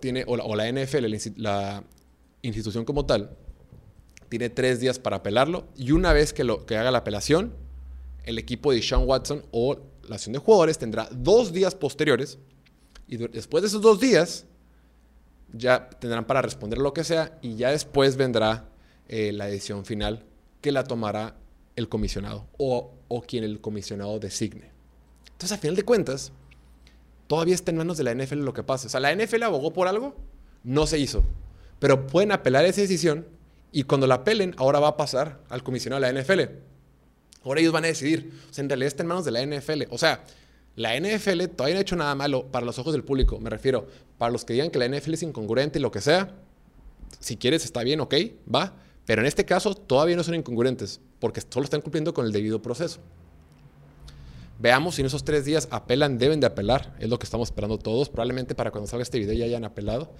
tiene, 0.00 0.24
o 0.26 0.56
la, 0.56 0.70
NFL, 0.70 1.06
la 1.36 1.84
institución 2.42 2.84
como 2.84 3.06
tal, 3.06 3.36
tiene 4.28 4.48
tres 4.48 4.80
días 4.80 4.98
para 4.98 5.16
apelarlo. 5.16 5.66
Y 5.76 5.92
una 5.92 6.12
vez 6.12 6.32
que, 6.32 6.42
lo, 6.42 6.64
que 6.64 6.76
haga 6.76 6.90
la 6.90 6.98
apelación, 6.98 7.54
el 8.24 8.38
equipo 8.38 8.72
de 8.72 8.80
Sean 8.80 9.06
Watson 9.06 9.44
o 9.50 9.78
la 10.08 10.18
sesión 10.18 10.34
de 10.34 10.38
jugadores 10.38 10.78
tendrá 10.78 11.08
dos 11.10 11.52
días 11.52 11.74
posteriores 11.74 12.38
y 13.06 13.18
después 13.18 13.62
de 13.62 13.68
esos 13.68 13.82
dos 13.82 14.00
días, 14.00 14.46
ya 15.52 15.90
tendrán 15.90 16.26
para 16.26 16.40
responder 16.40 16.78
lo 16.78 16.94
que 16.94 17.04
sea 17.04 17.38
y 17.42 17.56
ya 17.56 17.70
después 17.70 18.16
vendrá 18.16 18.70
eh, 19.06 19.32
la 19.32 19.46
decisión 19.46 19.84
final 19.84 20.24
que 20.62 20.72
la 20.72 20.84
tomará 20.84 21.36
el 21.76 21.90
comisionado 21.90 22.46
o, 22.56 22.94
o, 23.08 23.20
quien 23.20 23.44
el 23.44 23.60
comisionado 23.60 24.18
designe. 24.18 24.70
Entonces, 25.32 25.52
a 25.52 25.58
final 25.58 25.76
de 25.76 25.82
cuentas, 25.82 26.32
todavía 27.32 27.54
está 27.54 27.70
en 27.70 27.78
manos 27.78 27.96
de 27.96 28.04
la 28.04 28.14
NFL 28.14 28.40
lo 28.40 28.52
que 28.52 28.62
pasa. 28.62 28.88
O 28.88 28.90
sea, 28.90 29.00
la 29.00 29.10
NFL 29.10 29.42
abogó 29.44 29.72
por 29.72 29.88
algo, 29.88 30.14
no 30.64 30.86
se 30.86 30.98
hizo. 30.98 31.24
Pero 31.78 32.06
pueden 32.06 32.30
apelar 32.30 32.66
esa 32.66 32.82
decisión 32.82 33.26
y 33.72 33.84
cuando 33.84 34.06
la 34.06 34.16
apelen, 34.16 34.54
ahora 34.58 34.80
va 34.80 34.88
a 34.88 34.96
pasar 34.98 35.40
al 35.48 35.62
comisionado 35.62 36.02
de 36.02 36.12
la 36.12 36.20
NFL. 36.20 36.40
Ahora 37.42 37.60
ellos 37.60 37.72
van 37.72 37.84
a 37.84 37.86
decidir. 37.86 38.38
O 38.50 38.52
sea, 38.52 38.60
en 38.64 38.68
realidad 38.68 38.88
está 38.88 39.02
en 39.02 39.06
manos 39.06 39.24
de 39.24 39.30
la 39.30 39.46
NFL. 39.46 39.84
O 39.88 39.96
sea, 39.96 40.24
la 40.76 40.94
NFL 40.94 41.44
todavía 41.56 41.76
no 41.76 41.78
ha 41.78 41.80
hecho 41.80 41.96
nada 41.96 42.14
malo 42.14 42.48
para 42.52 42.66
los 42.66 42.78
ojos 42.78 42.92
del 42.92 43.02
público. 43.02 43.40
Me 43.40 43.48
refiero, 43.48 43.86
para 44.18 44.30
los 44.30 44.44
que 44.44 44.52
digan 44.52 44.70
que 44.70 44.78
la 44.78 44.86
NFL 44.86 45.14
es 45.14 45.22
incongruente 45.22 45.78
y 45.78 45.82
lo 45.82 45.90
que 45.90 46.02
sea, 46.02 46.34
si 47.18 47.38
quieres 47.38 47.64
está 47.64 47.82
bien, 47.82 48.00
ok, 48.00 48.14
va. 48.54 48.74
Pero 49.06 49.22
en 49.22 49.26
este 49.26 49.46
caso 49.46 49.74
todavía 49.74 50.16
no 50.16 50.22
son 50.22 50.34
incongruentes, 50.34 51.00
porque 51.18 51.40
solo 51.48 51.64
están 51.64 51.80
cumpliendo 51.80 52.12
con 52.12 52.26
el 52.26 52.32
debido 52.32 52.60
proceso. 52.60 53.00
Veamos 54.58 54.94
si 54.94 55.02
en 55.02 55.06
esos 55.06 55.24
tres 55.24 55.44
días 55.44 55.68
apelan, 55.70 56.18
deben 56.18 56.40
de 56.40 56.46
apelar. 56.46 56.94
Es 56.98 57.08
lo 57.08 57.18
que 57.18 57.24
estamos 57.24 57.48
esperando 57.48 57.78
todos. 57.78 58.08
Probablemente 58.08 58.54
para 58.54 58.70
cuando 58.70 58.88
salga 58.88 59.02
este 59.02 59.18
video 59.18 59.34
ya 59.34 59.44
hayan 59.44 59.64
apelado. 59.64 60.12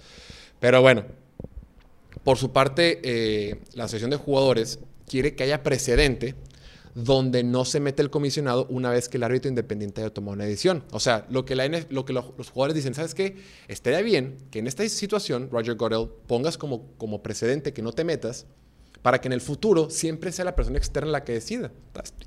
Pero 0.59 0.81
bueno, 0.81 1.05
por 2.23 2.37
su 2.37 2.51
parte, 2.51 2.99
eh, 3.03 3.61
la 3.73 3.85
asociación 3.85 4.11
de 4.11 4.17
jugadores 4.17 4.79
quiere 5.07 5.35
que 5.35 5.43
haya 5.43 5.63
precedente 5.63 6.35
donde 6.95 7.43
no 7.43 7.65
se 7.65 7.79
mete 7.79 8.01
el 8.01 8.09
comisionado 8.09 8.67
una 8.69 8.91
vez 8.91 9.09
que 9.09 9.17
el 9.17 9.23
árbitro 9.23 9.49
independiente 9.49 10.01
haya 10.01 10.13
tomado 10.13 10.33
una 10.33 10.45
decisión. 10.45 10.83
O 10.91 10.99
sea, 10.99 11.25
lo 11.29 11.43
que, 11.45 11.55
los 11.55 12.49
jugadores 12.49 12.75
dicen, 12.75 12.93
¿sabes 12.93 13.15
qué? 13.15 13.37
Estaría 13.67 14.01
bien 14.01 14.37
que 14.51 14.59
en 14.59 14.67
esta 14.67 14.87
situación, 14.87 15.49
Roger 15.51 15.75
Goodell, 15.75 16.09
pongas 16.27 16.57
como, 16.57 16.87
como 16.97 17.23
precedente 17.23 17.73
que 17.73 17.81
no 17.81 17.93
te 17.93 18.03
metas 18.03 18.45
para 19.03 19.21
que 19.21 19.27
en 19.27 19.33
el 19.33 19.41
futuro 19.41 19.91
siempre 19.91 20.31
sea 20.31 20.45
la 20.45 20.55
persona 20.55 20.79
externa 20.79 21.11
la 21.11 21.23
que 21.23 21.33
decida. 21.33 21.71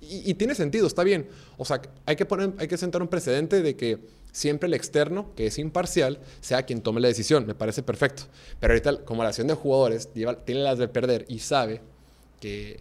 Y, 0.01 0.35
tiene 0.35 0.55
sentido, 0.55 0.87
está 0.87 1.03
bien. 1.03 1.27
O 1.57 1.65
sea, 1.65 1.83
hay 2.05 2.15
que, 2.15 2.25
poner, 2.25 2.53
hay 2.59 2.69
que 2.69 2.77
sentar 2.77 3.03
un 3.03 3.09
precedente 3.09 3.63
de 3.63 3.75
que 3.75 3.99
siempre 4.31 4.69
el 4.69 4.75
externo, 4.75 5.35
que 5.35 5.49
es 5.49 5.59
imparcial, 5.59 6.21
sea 6.41 6.63
quien 6.63 6.83
tome 6.83 7.01
la 7.01 7.09
decisión. 7.09 7.45
Me 7.47 7.57
parece 7.57 7.83
perfecto. 7.83 8.23
Pero 8.61 8.75
ahorita, 8.75 9.05
como 9.05 9.25
la 9.25 9.31
acción 9.31 9.49
de 9.49 9.55
jugadores 9.55 10.11
tiene 10.13 10.61
las 10.63 10.79
de 10.79 10.87
perder 10.87 11.25
y 11.29 11.41
sabe 11.41 11.81
que 12.39 12.79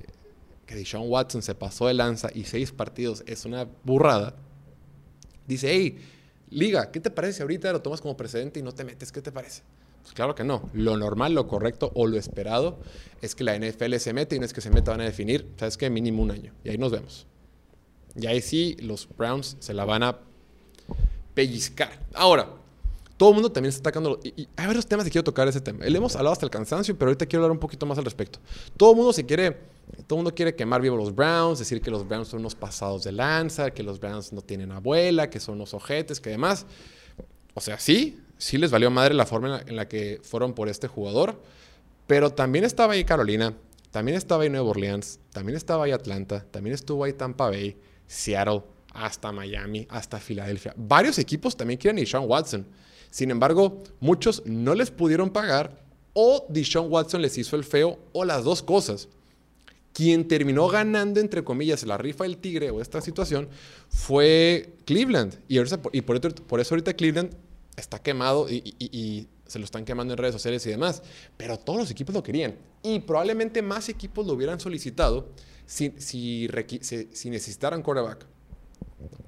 que 0.65 0.75
Deshaun 0.75 1.09
Watson 1.09 1.41
se 1.41 1.55
pasó 1.55 1.87
de 1.87 1.93
lanza 1.93 2.29
y 2.33 2.43
seis 2.45 2.71
partidos 2.71 3.23
es 3.27 3.45
una 3.45 3.67
burrada, 3.83 4.35
dice, 5.47 5.69
hey, 5.71 5.97
liga, 6.49 6.91
¿qué 6.91 6.99
te 6.99 7.09
parece 7.09 7.43
ahorita 7.43 7.71
lo 7.71 7.81
tomas 7.81 8.01
como 8.01 8.17
precedente 8.17 8.59
y 8.59 8.63
no 8.63 8.73
te 8.73 8.83
metes? 8.83 9.11
¿Qué 9.11 9.21
te 9.21 9.31
parece? 9.31 9.61
Claro 10.13 10.35
que 10.35 10.43
no. 10.43 10.69
Lo 10.74 10.97
normal, 10.97 11.33
lo 11.33 11.47
correcto 11.47 11.91
o 11.95 12.07
lo 12.07 12.17
esperado 12.17 12.77
es 13.21 13.35
que 13.35 13.43
la 13.43 13.57
NFL 13.57 13.95
se 13.95 14.13
mete 14.13 14.35
y 14.35 14.39
no 14.39 14.45
es 14.45 14.53
que 14.53 14.62
se 14.62 14.69
meta 14.69 14.91
van 14.91 15.01
a 15.01 15.05
definir, 15.05 15.47
¿sabes 15.57 15.77
qué? 15.77 15.89
Mínimo 15.89 16.21
un 16.21 16.31
año. 16.31 16.53
Y 16.63 16.69
ahí 16.69 16.77
nos 16.77 16.91
vemos. 16.91 17.27
Y 18.15 18.27
ahí 18.27 18.41
sí, 18.41 18.77
los 18.79 19.09
Browns 19.17 19.57
se 19.59 19.74
la 19.74 19.83
van 19.83 20.03
a 20.03 20.19
pellizcar. 21.33 22.00
Ahora, 22.13 22.50
todo 23.17 23.29
el 23.29 23.35
mundo 23.35 23.51
también 23.51 23.69
está 23.69 23.89
atacando. 23.89 24.19
Y, 24.24 24.47
hay 24.55 24.67
varios 24.67 24.85
temas 24.85 25.05
que 25.05 25.12
quiero 25.12 25.24
tocar 25.24 25.47
ese 25.47 25.62
tema. 25.62 25.85
Le 25.85 25.97
hemos 25.97 26.15
hablado 26.15 26.33
hasta 26.33 26.45
el 26.45 26.50
cansancio, 26.50 26.97
pero 26.97 27.09
ahorita 27.09 27.25
quiero 27.25 27.43
hablar 27.43 27.51
un 27.51 27.59
poquito 27.59 27.85
más 27.85 27.97
al 27.97 28.05
respecto. 28.05 28.39
Todo 28.77 28.91
el 28.91 28.97
mundo 28.97 29.13
se 29.13 29.25
quiere. 29.25 29.75
Todo 30.07 30.17
el 30.17 30.24
mundo 30.24 30.33
quiere 30.33 30.55
quemar 30.55 30.81
vivo 30.81 30.97
los 30.97 31.13
Browns, 31.13 31.59
decir 31.59 31.79
que 31.81 31.91
los 31.91 32.07
Browns 32.07 32.29
son 32.29 32.39
unos 32.39 32.55
pasados 32.55 33.03
de 33.03 33.12
lanza, 33.12 33.69
que 33.71 33.83
los 33.83 34.00
Browns 34.00 34.33
no 34.33 34.41
tienen 34.41 34.71
abuela, 34.71 35.29
que 35.29 35.39
son 35.39 35.55
unos 35.55 35.74
ojetes, 35.74 36.19
que 36.19 36.31
demás. 36.31 36.65
O 37.53 37.62
sea, 37.62 37.79
sí, 37.79 38.19
sí 38.38 38.58
les 38.58 38.72
valió 38.72 38.92
madre 38.92 39.13
la 39.13 39.25
forma 39.25 39.62
en 39.65 39.75
la, 39.75 39.88
que 39.88 40.20
fueron 40.24 40.54
por 40.54 40.70
este 40.70 40.88
jugador, 40.88 41.42
pero 42.08 42.32
también 42.32 42.65
estaba 42.65 42.94
ahí 42.94 43.04
Carolina, 43.04 43.54
también 43.92 44.18
estaba 44.18 44.44
ahí 44.44 44.50
Nueva 44.50 44.70
Orleans, 44.70 45.20
también 45.32 45.56
estaba 45.56 45.86
ahí 45.86 45.92
Atlanta, 45.92 46.46
también 46.51 46.74
estuvo 46.74 47.04
ahí 47.04 47.13
Tampa 47.13 47.50
Bay, 47.50 47.77
Seattle, 48.08 48.63
hasta 48.94 49.32
Miami, 49.32 49.86
hasta 49.89 50.20
Filadelfia. 50.20 50.74
Varios 50.77 51.20
equipos 51.20 51.56
también 51.56 51.80
quieren 51.80 52.01
a 52.01 52.06
Sean 52.08 52.24
Watson. 52.27 52.65
Sin 53.10 53.32
embargo, 53.32 53.84
muchos 54.00 54.44
no 54.46 54.74
les 54.74 54.92
pudieron 54.92 55.30
pagar 55.30 55.86
o 56.13 56.46
Deshaun 56.50 56.92
Watson 56.92 57.22
les 57.22 57.38
hizo 57.38 57.56
el 57.56 57.63
feo 57.63 58.00
o 58.13 58.25
las 58.25 58.44
dos 58.44 58.63
cosas. 58.63 59.10
Quien 59.94 60.27
terminó 60.27 60.68
ganando, 60.68 61.20
entre 61.20 61.44
comillas, 61.44 61.84
la 61.84 61.98
rifa 61.98 62.24
del 62.24 62.38
tigre 62.38 62.72
o 62.72 62.82
esta 62.82 63.01
situación 63.01 63.48
fue 63.89 64.74
Cleveland. 64.86 65.38
Y, 65.48 66.01
por, 66.01 66.60
eso 66.60 66.75
ahorita 66.75 66.94
Cleveland 66.94 67.34
está 67.75 68.00
quemado 68.00 68.48
y, 68.50 69.27
se 69.46 69.60
lo 69.60 69.65
están 69.65 69.86
quemando 69.86 70.12
en 70.12 70.17
redes 70.17 70.34
sociales 70.34 70.65
y 70.65 70.72
demás. 70.72 71.03
Pero 71.38 71.60
todos 71.60 71.77
los 71.77 71.91
equipos 71.91 72.15
lo 72.15 72.24
querían. 72.24 72.55
Y 72.82 73.00
probablemente 73.00 73.62
más 73.62 73.89
equipos 73.89 74.25
lo 74.25 74.34
hubieran 74.34 74.60
solicitado 74.60 75.29
si, 75.67 75.94
si, 75.98 76.50
si 77.12 77.29
necesitaran 77.29 77.84
quarterback. 77.84 78.25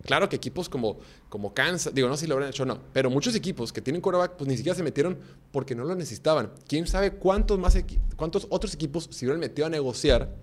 Claro 0.03 0.29
que 0.29 0.37
equipos 0.37 0.69
como, 0.69 0.97
como 1.27 1.53
Kansas, 1.53 1.93
digo, 1.93 2.07
no 2.07 2.15
sé 2.15 2.21
si 2.21 2.27
lo 2.27 2.35
habrán 2.35 2.49
hecho 2.49 2.65
no, 2.65 2.79
pero 2.93 3.09
muchos 3.09 3.35
equipos 3.35 3.73
que 3.73 3.81
tienen 3.81 4.01
quarterback, 4.01 4.37
pues 4.37 4.47
ni 4.47 4.55
siquiera 4.55 4.75
se 4.75 4.81
metieron 4.81 5.17
porque 5.51 5.75
no 5.75 5.83
lo 5.83 5.95
necesitaban. 5.95 6.51
¿Quién 6.67 6.87
sabe 6.87 7.11
cuántos, 7.11 7.59
más 7.59 7.77
cuántos 8.15 8.47
otros 8.49 8.73
equipos 8.73 9.09
se 9.11 9.25
hubieran 9.25 9.41
metido 9.41 9.67
a 9.67 9.69
negociar 9.69 10.33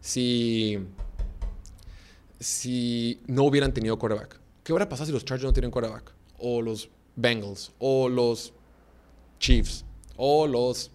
si, 0.00 0.78
si 2.38 3.20
no 3.26 3.44
hubieran 3.44 3.74
tenido 3.74 3.98
quarterback? 3.98 4.38
¿Qué 4.62 4.72
hubiera 4.72 4.88
pasado 4.88 5.06
si 5.06 5.12
los 5.12 5.24
Chargers 5.24 5.44
no 5.44 5.52
tienen 5.52 5.72
quarterback? 5.72 6.12
O 6.38 6.62
los 6.62 6.88
Bengals, 7.16 7.72
o 7.78 8.08
los 8.08 8.52
Chiefs, 9.38 9.84
o 10.16 10.46
los 10.46 10.90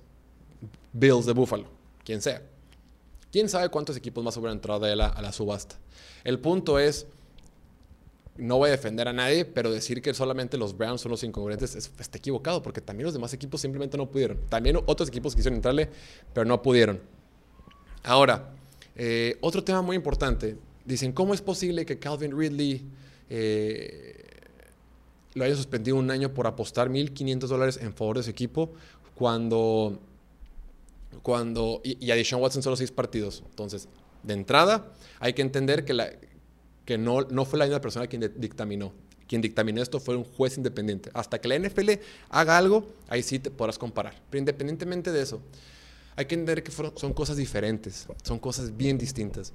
Bills 0.93 1.25
de 1.25 1.33
Buffalo, 1.33 1.65
quien 2.03 2.21
sea. 2.21 2.41
¿Quién 3.31 3.47
sabe 3.47 3.69
cuántos 3.69 3.95
equipos 3.95 4.23
más 4.23 4.35
hubieran 4.37 4.57
entrado 4.57 4.85
a 4.85 4.95
la, 4.95 5.31
subasta? 5.31 5.77
El 6.23 6.39
punto 6.39 6.79
es 6.79 7.05
no 8.37 8.57
voy 8.57 8.69
a 8.69 8.71
defender 8.71 9.07
a 9.07 9.13
nadie, 9.13 9.43
pero 9.45 9.69
decir 9.69 10.01
que 10.01 10.13
solamente 10.13 10.57
los 10.57 10.75
Browns 10.75 11.01
son 11.01 11.11
los 11.11 11.23
incongruentes 11.23 11.75
está 11.75 12.17
equivocado, 12.17 12.63
porque 12.63 12.79
también 12.79 13.05
los 13.05 13.13
demás 13.13 13.33
equipos 13.33 13.59
simplemente 13.61 13.97
no 13.97 14.09
pudieron. 14.09 14.39
También 14.47 14.77
otros 14.77 15.09
equipos 15.09 15.35
quisieron 15.35 15.57
entrarle, 15.57 15.89
pero 16.33 16.45
no 16.45 16.61
pudieron. 16.61 17.01
Ahora, 18.01 18.55
eh, 18.95 19.37
otro 19.41 19.63
tema 19.63 19.81
muy 19.81 19.97
importante. 19.97 20.57
Dicen, 20.85 21.11
¿cómo 21.11 21.33
es 21.33 21.41
posible 21.41 21.85
que 21.85 21.99
Calvin 21.99 22.35
Ridley 22.35 22.87
eh, 23.29 24.28
lo 25.33 25.45
haya 25.45 25.55
suspendido 25.55 25.97
un 25.97 26.11
año 26.11 26.33
por 26.33 26.47
apostar 26.47 26.89
1.500 26.89 27.47
dólares 27.47 27.79
en 27.81 27.93
favor 27.93 28.17
de 28.17 28.23
su 28.23 28.29
equipo 28.29 28.71
cuando... 29.15 29.99
cuando 31.21 31.81
y, 31.83 32.03
y 32.05 32.11
a 32.11 32.15
Deshaun 32.15 32.41
Watson 32.41 32.63
solo 32.63 32.75
seis 32.75 32.91
partidos? 32.91 33.43
Entonces, 33.49 33.87
de 34.23 34.33
entrada, 34.33 34.91
hay 35.19 35.33
que 35.33 35.41
entender 35.41 35.85
que 35.85 35.93
la, 35.93 36.11
que 36.85 36.97
no, 36.97 37.21
no 37.21 37.45
fue 37.45 37.59
la 37.59 37.65
misma 37.65 37.81
persona 37.81 38.07
quien 38.07 38.33
dictaminó. 38.37 38.91
Quien 39.27 39.43
dictaminó 39.43 39.79
esto 39.79 39.99
fue 39.99 40.15
un 40.15 40.23
juez 40.23 40.57
independiente. 40.57 41.11
Hasta 41.13 41.39
que 41.39 41.47
la 41.47 41.59
NFL 41.59 41.91
haga 42.29 42.57
algo, 42.57 42.87
ahí 43.07 43.21
sí 43.21 43.37
te 43.37 43.51
podrás 43.51 43.77
comparar. 43.77 44.15
Pero 44.31 44.39
independientemente 44.39 45.11
de 45.11 45.21
eso, 45.21 45.39
hay 46.15 46.25
que 46.25 46.33
entender 46.33 46.63
que 46.63 46.71
son 46.71 47.13
cosas 47.13 47.37
diferentes, 47.37 48.07
son 48.23 48.39
cosas 48.39 48.75
bien 48.75 48.97
distintas. 48.97 49.53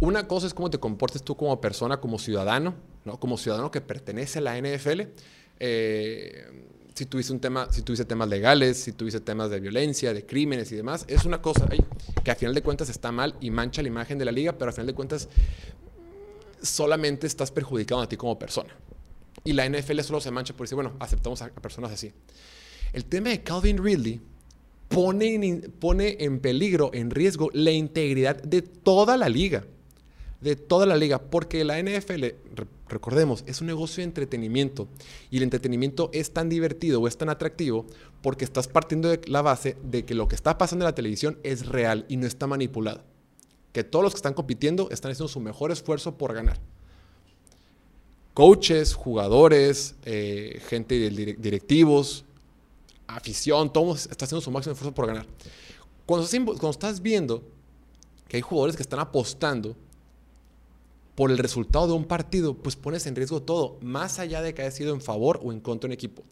Una 0.00 0.26
cosa 0.26 0.48
es 0.48 0.54
cómo 0.54 0.68
te 0.68 0.78
comportes 0.78 1.22
tú 1.22 1.36
como 1.36 1.60
persona, 1.60 2.00
como 2.00 2.18
ciudadano, 2.18 2.74
como 3.18 3.38
ciudadano 3.38 3.70
que 3.70 3.80
pertenece 3.80 4.38
a 4.40 4.42
la 4.42 4.58
NFL. 4.58 5.02
Eh, 5.58 6.66
si 6.94 7.04
tuviste 7.04 7.32
un 7.32 7.40
tema, 7.40 7.70
si 7.70 7.82
tuviste 7.82 8.06
temas 8.06 8.28
legales, 8.28 8.78
si 8.78 8.92
tuviste 8.92 9.20
temas 9.20 9.50
de 9.50 9.60
violencia, 9.60 10.14
de 10.14 10.24
crímenes 10.24 10.72
y 10.72 10.76
demás, 10.76 11.04
es 11.08 11.26
una 11.26 11.42
cosa 11.42 11.68
que 12.24 12.30
a 12.30 12.34
final 12.34 12.54
de 12.54 12.62
cuentas 12.62 12.88
está 12.88 13.12
mal 13.12 13.36
y 13.40 13.50
mancha 13.50 13.82
la 13.82 13.88
imagen 13.88 14.18
de 14.18 14.24
la 14.24 14.32
liga, 14.32 14.56
pero 14.56 14.70
a 14.70 14.72
final 14.72 14.86
de 14.86 14.94
cuentas 14.94 15.28
solamente 16.62 17.26
estás 17.26 17.50
perjudicando 17.50 18.02
a 18.02 18.08
ti 18.08 18.16
como 18.16 18.38
persona. 18.38 18.74
Y 19.44 19.52
la 19.52 19.68
NFL 19.68 20.00
solo 20.00 20.20
se 20.20 20.30
mancha 20.30 20.54
por 20.54 20.66
decir, 20.66 20.74
bueno, 20.74 20.94
aceptamos 20.98 21.42
a, 21.42 21.50
personas 21.50 21.92
así. 21.92 22.12
El 22.92 23.04
tema 23.04 23.28
de 23.28 23.42
Calvin 23.42 23.82
Ridley 23.82 24.20
pone 24.88 25.34
en, 25.34 25.72
pone 25.78 26.16
en 26.20 26.40
peligro, 26.40 26.90
en 26.94 27.10
riesgo, 27.10 27.50
la 27.52 27.72
integridad 27.72 28.42
de 28.42 28.62
toda 28.62 29.16
la 29.16 29.28
liga. 29.28 29.64
De 30.40 30.56
toda 30.56 30.86
la 30.86 30.96
liga. 30.96 31.20
Porque 31.20 31.64
la 31.64 31.80
NFL, 31.80 32.24
recordemos, 32.88 33.44
es 33.46 33.60
un 33.60 33.66
negocio 33.66 34.02
de 34.02 34.04
entretenimiento. 34.04 34.88
Y 35.30 35.38
el 35.38 35.42
entretenimiento 35.42 36.10
es 36.12 36.32
tan 36.32 36.48
divertido 36.48 37.00
o 37.00 37.08
es 37.08 37.16
tan 37.16 37.28
atractivo 37.28 37.86
porque 38.22 38.44
estás 38.44 38.68
partiendo 38.68 39.08
de 39.08 39.20
la 39.26 39.42
base 39.42 39.76
de 39.82 40.04
que 40.04 40.14
lo 40.14 40.28
que 40.28 40.34
está 40.34 40.58
pasando 40.58 40.84
en 40.84 40.88
la 40.88 40.94
televisión 40.94 41.38
es 41.42 41.66
real 41.66 42.06
y 42.08 42.16
no 42.16 42.26
está 42.26 42.46
manipulado. 42.46 43.04
Que 43.72 43.84
todos 43.84 44.02
los 44.02 44.14
que 44.14 44.18
están 44.18 44.34
compitiendo 44.34 44.88
están 44.90 45.12
haciendo 45.12 45.28
su 45.28 45.40
mejor 45.40 45.70
esfuerzo 45.70 46.16
por 46.16 46.32
ganar. 46.34 46.58
Coaches, 48.34 48.94
jugadores, 48.94 49.94
eh, 50.04 50.60
gente 50.68 51.10
directivos, 51.10 52.24
afición, 53.06 53.72
todos 53.72 54.06
está 54.06 54.26
haciendo 54.26 54.42
su 54.42 54.50
máximo 54.50 54.74
esfuerzo 54.74 54.94
por 54.94 55.06
ganar. 55.06 55.26
Cuando 56.04 56.70
estás 56.70 57.00
viendo 57.00 57.42
que 58.28 58.36
hay 58.36 58.42
jugadores 58.42 58.76
que 58.76 58.82
están 58.82 59.00
apostando 59.00 59.76
por 61.16 61.30
el 61.32 61.38
resultado 61.38 61.88
de 61.88 61.94
un 61.94 62.04
partido, 62.04 62.54
pues 62.54 62.76
pones 62.76 63.06
en 63.06 63.16
riesgo 63.16 63.42
todo, 63.42 63.78
más 63.80 64.20
allá 64.20 64.42
de 64.42 64.54
que 64.54 64.62
haya 64.62 64.70
sido 64.70 64.94
en 64.94 65.00
favor 65.00 65.40
o 65.42 65.50
en 65.50 65.60
contra 65.60 65.88
de 65.88 65.92
un 65.92 65.94
equipo. 65.94 66.22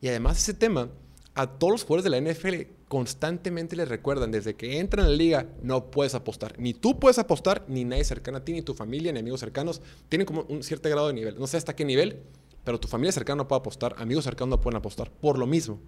Y 0.00 0.08
además 0.08 0.38
ese 0.38 0.54
tema, 0.54 0.88
a 1.34 1.46
todos 1.58 1.72
los 1.72 1.84
jugadores 1.84 2.04
de 2.04 2.10
la 2.10 2.32
NFL 2.32 2.72
constantemente 2.88 3.76
les 3.76 3.88
recuerdan, 3.88 4.32
desde 4.32 4.56
que 4.56 4.80
entran 4.80 5.06
a 5.06 5.10
la 5.10 5.14
liga, 5.14 5.46
no 5.62 5.90
puedes 5.90 6.14
apostar. 6.14 6.58
Ni 6.58 6.74
tú 6.74 6.98
puedes 6.98 7.18
apostar, 7.18 7.64
ni 7.68 7.84
nadie 7.84 8.02
cercano 8.02 8.38
a 8.38 8.44
ti, 8.44 8.52
ni 8.52 8.62
tu 8.62 8.74
familia, 8.74 9.12
ni 9.12 9.20
amigos 9.20 9.40
cercanos. 9.40 9.80
Tienen 10.08 10.26
como 10.26 10.42
un 10.48 10.62
cierto 10.64 10.88
grado 10.88 11.06
de 11.06 11.12
nivel. 11.14 11.38
No 11.38 11.46
sé 11.46 11.56
hasta 11.56 11.76
qué 11.76 11.84
nivel, 11.84 12.22
pero 12.64 12.80
tu 12.80 12.88
familia 12.88 13.12
cercana 13.12 13.36
no 13.36 13.48
puede 13.48 13.60
apostar, 13.60 13.94
amigos 13.98 14.24
cercanos 14.24 14.50
no 14.50 14.60
pueden 14.60 14.78
apostar. 14.78 15.12
Por 15.12 15.38
lo 15.38 15.46
mismo, 15.46 15.80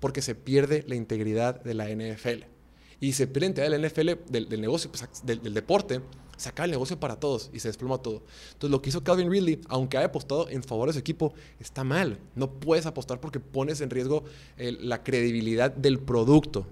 porque 0.00 0.20
se 0.20 0.34
pierde 0.34 0.84
la 0.86 0.96
integridad 0.96 1.62
de 1.62 1.74
la 1.74 1.88
NFL. 1.88 2.59
Y 3.00 3.12
se 3.12 3.24
integridad 3.24 3.70
de 3.70 3.78
la 3.78 3.88
NFL, 3.88 4.10
del, 4.30 4.60
negocio, 4.60 4.90
pues, 4.90 5.08
del 5.24 5.54
deporte, 5.54 6.00
se 6.40 6.48
acaba 6.48 6.64
el 6.64 6.70
negocio 6.70 6.98
para 6.98 7.16
todos 7.16 7.50
y 7.52 7.60
se 7.60 7.68
desploma 7.68 7.98
todo. 7.98 8.22
Entonces, 8.52 8.70
lo 8.70 8.80
que 8.80 8.88
hizo 8.88 9.04
Calvin 9.04 9.30
Ridley, 9.30 9.60
aunque 9.68 9.98
haya 9.98 10.06
apostado 10.06 10.48
en 10.48 10.62
favor 10.62 10.88
de 10.88 10.94
su 10.94 10.98
equipo, 10.98 11.34
está 11.58 11.84
mal. 11.84 12.18
No 12.34 12.50
puedes 12.50 12.86
apostar 12.86 13.20
porque 13.20 13.40
pones 13.40 13.82
en 13.82 13.90
riesgo 13.90 14.24
la 14.56 15.02
credibilidad 15.02 15.70
del 15.70 15.98
producto. 15.98 16.66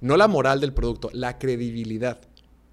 No 0.00 0.16
la 0.16 0.26
moral 0.26 0.60
del 0.60 0.72
producto, 0.72 1.10
la 1.12 1.38
credibilidad. 1.38 2.20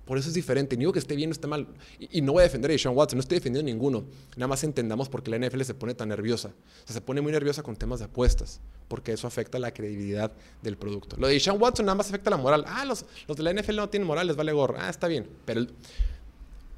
Por 0.10 0.18
eso 0.18 0.30
es 0.30 0.34
diferente. 0.34 0.76
Ni 0.76 0.80
digo 0.80 0.92
que 0.92 0.98
esté 0.98 1.16
bien 1.16 1.30
o 1.30 1.34
esté 1.34 1.46
mal. 1.46 1.68
Y, 2.00 2.24
no 2.24 2.32
voy 2.32 2.40
a 2.40 2.44
defender 2.46 2.72
a 2.72 2.78
Sean 2.80 2.98
Watson, 2.98 3.18
no 3.18 3.22
estoy 3.22 3.38
defendiendo 3.38 3.70
a 3.70 3.72
ninguno. 3.72 4.06
Nada 4.38 4.48
más 4.48 4.64
entendamos 4.64 5.08
por 5.08 5.22
qué 5.22 5.30
la 5.30 5.38
NFL 5.38 5.62
se 5.62 5.76
pone 5.76 5.94
tan 5.94 6.10
nerviosa. 6.10 6.48
O 6.48 6.88
sea, 6.88 6.96
se 6.96 7.02
pone 7.02 7.22
muy 7.22 7.32
nerviosa 7.32 7.62
con 7.62 7.76
temas 7.76 8.00
de 8.00 8.06
apuestas, 8.06 8.60
porque 8.88 9.12
eso 9.12 9.28
afecta 9.28 9.60
la 9.60 9.72
credibilidad 9.72 10.32
del 10.64 10.78
producto. 10.78 11.16
Lo 11.20 11.28
de 11.28 11.40
Sean 11.40 11.62
Watson 11.62 11.86
nada 11.86 11.96
más 11.96 12.08
afecta 12.08 12.32
la 12.32 12.38
moral. 12.38 12.66
Ah, 12.66 12.86
los, 12.86 13.06
los 13.28 13.38
de 13.38 13.44
la 13.44 13.54
NFL 13.54 13.76
no 13.76 13.90
tienen 13.90 14.08
moral, 14.08 14.26
les 14.26 14.36
vale 14.36 14.52
gorro. 14.52 14.78
Ah, 14.80 14.90
está 14.90 15.08
bien. 15.08 15.30
Pero 15.46 15.68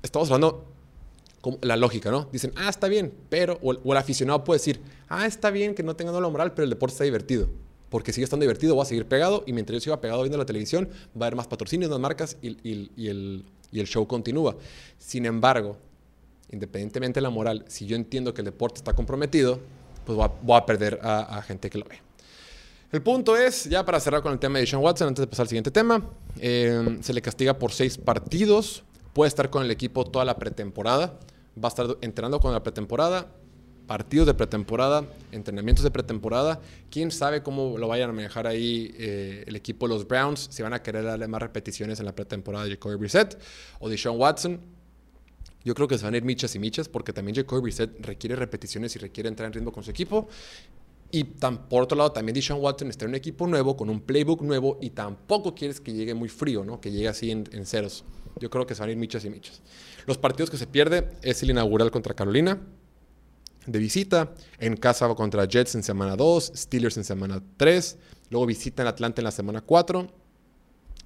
estamos 0.03 0.29
hablando 0.29 0.65
como 1.39 1.57
la 1.61 1.77
lógica, 1.77 2.11
¿no? 2.11 2.27
Dicen, 2.33 2.51
ah, 2.57 2.67
está 2.67 2.89
bien, 2.89 3.13
pero, 3.29 3.59
o 3.63 3.71
el, 3.71 3.97
aficionado 3.97 4.43
puede 4.43 4.59
decir, 4.59 4.81
ah, 5.07 5.25
está 5.25 5.51
bien 5.51 5.73
que 5.73 5.83
no 5.83 5.95
tengan 5.95 6.21
la 6.21 6.27
moral, 6.27 6.53
pero 6.53 6.65
el 6.65 6.69
deporte 6.69 6.95
está 6.95 7.05
divertido 7.05 7.47
porque 7.91 8.13
sigue 8.13 8.23
estando 8.23 8.45
divertido, 8.45 8.73
voy 8.73 8.83
a 8.83 8.85
seguir 8.85 9.05
pegado 9.05 9.43
y 9.45 9.51
mientras 9.51 9.75
yo 9.75 9.81
siga 9.81 9.99
pegado 9.99 10.21
viendo 10.21 10.37
la 10.37 10.45
televisión, 10.45 10.89
va 11.13 11.25
a 11.25 11.27
haber 11.27 11.35
más 11.35 11.47
patrocinios, 11.47 11.91
más 11.91 11.99
marcas 11.99 12.37
y, 12.41 12.55
el, 13.07 13.43
show 13.85 14.07
continúa. 14.07 14.55
Sin 14.97 15.25
embargo, 15.25 15.77
independientemente 16.49 17.19
de 17.19 17.21
la 17.21 17.29
moral, 17.29 17.65
si 17.67 17.85
yo 17.85 17.97
entiendo 17.97 18.33
que 18.33 18.41
el 18.41 18.45
deporte 18.45 18.77
está 18.77 18.93
comprometido, 18.93 19.59
pues 20.05 20.17
voy 20.17 20.57
a, 20.57 20.65
perder 20.65 20.99
a, 21.03 21.41
gente 21.45 21.69
que 21.69 21.77
lo 21.77 21.85
ve. 21.85 21.99
El 22.93 23.01
punto 23.01 23.35
es, 23.35 23.65
ya 23.65 23.85
para 23.85 23.99
cerrar 23.99 24.21
con 24.21 24.31
el 24.31 24.39
tema 24.39 24.59
de 24.59 24.65
Sean 24.65 24.81
Watson, 24.81 25.09
antes 25.09 25.23
de 25.23 25.27
pasar 25.27 25.43
al 25.43 25.49
siguiente 25.49 25.71
tema, 25.71 26.09
eh, 26.39 26.97
se 27.01 27.13
le 27.13 27.21
castiga 27.21 27.59
por 27.59 27.73
seis 27.73 27.97
partidos, 27.97 28.83
puede 29.11 29.27
estar 29.27 29.49
con 29.49 29.63
el 29.63 29.71
equipo 29.71 30.05
toda 30.05 30.23
la 30.23 30.37
pretemporada, 30.37 31.19
va 31.61 31.67
a 31.67 31.69
estar 31.69 31.97
entrenando 31.99 32.39
con 32.39 32.53
la 32.53 32.63
pretemporada, 32.63 33.27
partidos 33.87 34.27
de 34.27 34.33
pretemporada, 34.33 35.05
entrenamientos 35.31 35.83
de 35.83 35.91
pretemporada. 35.91 36.59
Quién 36.89 37.11
sabe 37.11 37.43
cómo 37.43 37.77
lo 37.77 37.87
vayan 37.87 38.09
a 38.09 38.13
manejar 38.13 38.47
ahí 38.47 38.93
eh, 38.97 39.43
el 39.47 39.55
equipo 39.55 39.87
de 39.87 39.93
los 39.93 40.07
Browns, 40.07 40.47
si 40.51 40.63
van 40.63 40.73
a 40.73 40.81
querer 40.81 41.03
darle 41.03 41.27
más 41.27 41.41
repeticiones 41.41 41.99
en 41.99 42.05
la 42.05 42.15
pretemporada 42.15 42.65
de 42.65 42.71
Jacoby 42.71 42.95
Brissett 42.95 43.37
o 43.79 43.89
de 43.89 43.97
Sean 43.97 44.17
Watson. 44.17 44.59
Yo 45.63 45.75
creo 45.75 45.87
que 45.87 45.97
se 45.97 46.05
van 46.05 46.13
a 46.13 46.17
ir 46.17 46.23
michas 46.23 46.55
y 46.55 46.59
michas 46.59 46.89
porque 46.89 47.13
también 47.13 47.35
Jacoby 47.35 47.61
Brissett 47.61 48.05
requiere 48.05 48.35
repeticiones 48.35 48.95
y 48.95 48.99
requiere 48.99 49.29
entrar 49.29 49.47
en 49.47 49.53
ritmo 49.53 49.71
con 49.71 49.83
su 49.83 49.91
equipo. 49.91 50.27
Y 51.11 51.25
tan, 51.25 51.67
por 51.67 51.83
otro 51.83 51.97
lado, 51.97 52.13
también 52.13 52.33
Deshaun 52.33 52.61
Watson 52.61 52.89
está 52.89 53.03
en 53.05 53.09
un 53.09 53.15
equipo 53.15 53.45
nuevo, 53.45 53.75
con 53.75 53.89
un 53.89 53.99
playbook 53.99 54.41
nuevo, 54.41 54.77
y 54.81 54.91
tampoco 54.91 55.53
quieres 55.53 55.81
que 55.81 55.91
llegue 55.91 56.13
muy 56.13 56.29
frío, 56.29 56.63
¿no? 56.63 56.79
Que 56.79 56.89
llegue 56.89 57.09
así 57.09 57.31
en, 57.31 57.49
en 57.51 57.65
ceros. 57.65 58.05
Yo 58.39 58.49
creo 58.49 58.65
que 58.65 58.75
se 58.75 58.79
van 58.79 58.89
a 58.89 58.91
ir 58.93 58.97
michas 58.97 59.25
y 59.25 59.29
michas. 59.29 59.61
Los 60.07 60.17
partidos 60.17 60.49
que 60.49 60.57
se 60.57 60.67
pierde 60.67 61.09
es 61.21 61.43
el 61.43 61.49
inaugural 61.49 61.91
contra 61.91 62.13
Carolina, 62.13 62.61
de 63.65 63.79
visita. 63.79 64.33
En 64.59 64.75
casa 64.75 65.07
contra 65.15 65.45
Jets 65.45 65.75
en 65.75 65.83
semana 65.83 66.15
2, 66.15 66.53
Steelers 66.55 66.97
en 66.97 67.03
semana 67.03 67.41
3. 67.57 67.97
Luego 68.29 68.45
visita 68.45 68.83
en 68.83 68.87
Atlanta 68.87 69.21
en 69.21 69.25
la 69.25 69.31
semana 69.31 69.61
4. 69.61 70.07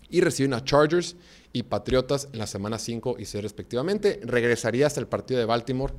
Y 0.09 0.21
reciben 0.21 0.53
a 0.53 0.63
Chargers 0.63 1.15
y 1.51 1.63
Patriotas 1.63 2.29
en 2.31 2.39
la 2.39 2.47
semana 2.47 2.77
5 2.77 3.17
y 3.19 3.25
6 3.25 3.43
respectivamente. 3.43 4.19
Regresaría 4.23 4.87
hasta 4.87 4.99
el 4.99 5.07
partido 5.07 5.39
de 5.39 5.45
Baltimore 5.45 5.93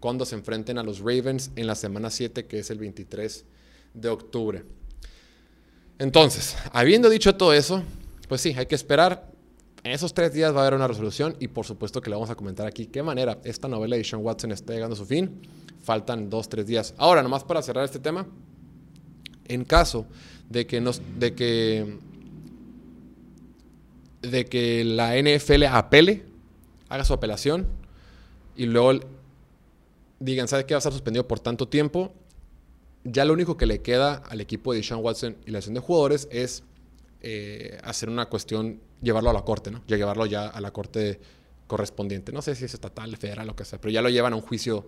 cuando 0.00 0.24
se 0.24 0.34
enfrenten 0.34 0.78
a 0.78 0.82
los 0.82 1.00
Ravens 1.00 1.50
en 1.56 1.66
la 1.66 1.74
semana 1.74 2.10
7, 2.10 2.46
que 2.46 2.58
es 2.58 2.70
el 2.70 2.78
23 2.78 3.44
de 3.94 4.08
octubre. 4.08 4.64
Entonces, 5.98 6.56
habiendo 6.72 7.08
dicho 7.08 7.36
todo 7.36 7.52
eso, 7.52 7.82
pues 8.28 8.40
sí, 8.40 8.54
hay 8.56 8.66
que 8.66 8.74
esperar. 8.74 9.33
En 9.84 9.92
esos 9.92 10.14
tres 10.14 10.32
días 10.32 10.54
va 10.54 10.58
a 10.58 10.62
haber 10.62 10.74
una 10.74 10.88
resolución 10.88 11.36
y 11.38 11.48
por 11.48 11.66
supuesto 11.66 12.00
que 12.00 12.10
le 12.10 12.16
vamos 12.16 12.30
a 12.30 12.34
comentar 12.34 12.66
aquí 12.66 12.86
qué 12.86 13.02
manera 13.02 13.38
esta 13.44 13.68
novela 13.68 13.96
de 13.96 14.02
Sean 14.02 14.22
Watson 14.22 14.50
está 14.50 14.72
llegando 14.72 14.94
a 14.94 14.96
su 14.96 15.06
fin 15.06 15.40
faltan 15.84 16.30
dos, 16.30 16.48
tres 16.48 16.66
días. 16.66 16.94
Ahora, 16.96 17.22
nomás 17.22 17.44
para 17.44 17.62
cerrar 17.62 17.84
este 17.84 17.98
tema, 17.98 18.26
en 19.46 19.64
caso 19.64 20.06
de 20.48 20.66
que, 20.66 20.80
de 20.80 21.34
que, 21.34 21.98
de 24.22 24.44
que 24.46 24.84
la 24.84 25.16
NFL 25.16 25.64
apele, 25.64 26.24
haga 26.88 27.04
su 27.04 27.12
apelación 27.12 27.66
y 28.56 28.66
luego 28.66 29.00
digan, 30.18 30.48
¿sabe 30.48 30.64
qué 30.64 30.74
va 30.74 30.78
a 30.78 30.80
estar 30.80 30.92
suspendido 30.92 31.28
por 31.28 31.38
tanto 31.40 31.68
tiempo? 31.68 32.12
Ya 33.04 33.26
lo 33.26 33.34
único 33.34 33.58
que 33.58 33.66
le 33.66 33.82
queda 33.82 34.14
al 34.14 34.40
equipo 34.40 34.72
de 34.72 34.82
Sean 34.82 35.00
Watson 35.00 35.36
y 35.46 35.50
la 35.50 35.58
acción 35.58 35.74
de 35.74 35.80
jugadores 35.80 36.26
es 36.30 36.62
eh, 37.20 37.78
hacer 37.84 38.08
una 38.08 38.26
cuestión, 38.26 38.80
llevarlo 39.04 39.30
a 39.30 39.32
la 39.32 39.42
corte, 39.42 39.70
¿no? 39.70 39.82
Ya 39.86 39.96
llevarlo 39.96 40.26
ya 40.26 40.48
a 40.48 40.60
la 40.60 40.72
corte 40.72 41.20
correspondiente. 41.66 42.32
No 42.32 42.42
sé 42.42 42.54
si 42.54 42.64
es 42.64 42.74
estatal, 42.74 43.16
federal, 43.16 43.46
lo 43.46 43.56
que 43.56 43.64
sea, 43.64 43.80
pero 43.80 43.92
ya 43.92 44.02
lo 44.02 44.08
llevan 44.08 44.32
a 44.32 44.36
un 44.36 44.42
juicio 44.42 44.86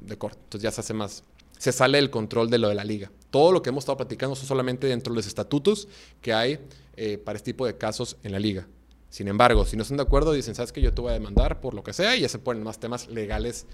de 0.00 0.16
corte. 0.16 0.38
Entonces 0.44 0.62
ya 0.62 0.70
se 0.70 0.80
hace 0.80 0.94
más, 0.94 1.24
se 1.58 1.72
sale 1.72 1.98
el 1.98 2.10
control 2.10 2.50
de 2.50 2.58
lo 2.58 2.68
de 2.68 2.74
la 2.74 2.84
liga. 2.84 3.10
Todo 3.30 3.52
lo 3.52 3.62
que 3.62 3.70
hemos 3.70 3.82
estado 3.82 3.98
platicando 3.98 4.34
son 4.36 4.46
solamente 4.46 4.86
dentro 4.86 5.12
de 5.12 5.16
los 5.16 5.26
estatutos 5.26 5.88
que 6.22 6.32
hay 6.32 6.58
eh, 6.96 7.18
para 7.18 7.36
este 7.36 7.52
tipo 7.52 7.66
de 7.66 7.76
casos 7.76 8.16
en 8.22 8.32
la 8.32 8.38
liga. 8.38 8.66
Sin 9.10 9.28
embargo, 9.28 9.64
si 9.64 9.76
no 9.76 9.82
están 9.82 9.96
de 9.96 10.02
acuerdo, 10.02 10.32
dicen, 10.32 10.54
¿sabes 10.54 10.72
que 10.72 10.82
Yo 10.82 10.92
te 10.92 11.00
voy 11.00 11.10
a 11.10 11.14
demandar 11.14 11.60
por 11.60 11.74
lo 11.74 11.82
que 11.82 11.92
sea 11.92 12.14
y 12.16 12.20
ya 12.20 12.28
se 12.28 12.38
ponen 12.38 12.62
más 12.62 12.78
temas 12.78 13.08
legales 13.08 13.66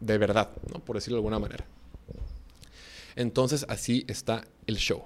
de 0.00 0.18
verdad, 0.18 0.50
¿no? 0.72 0.80
por 0.80 0.96
decirlo 0.96 1.16
de 1.16 1.20
alguna 1.20 1.38
manera. 1.38 1.64
Entonces 3.16 3.64
así 3.68 4.04
está 4.08 4.44
el 4.66 4.76
show. 4.76 5.02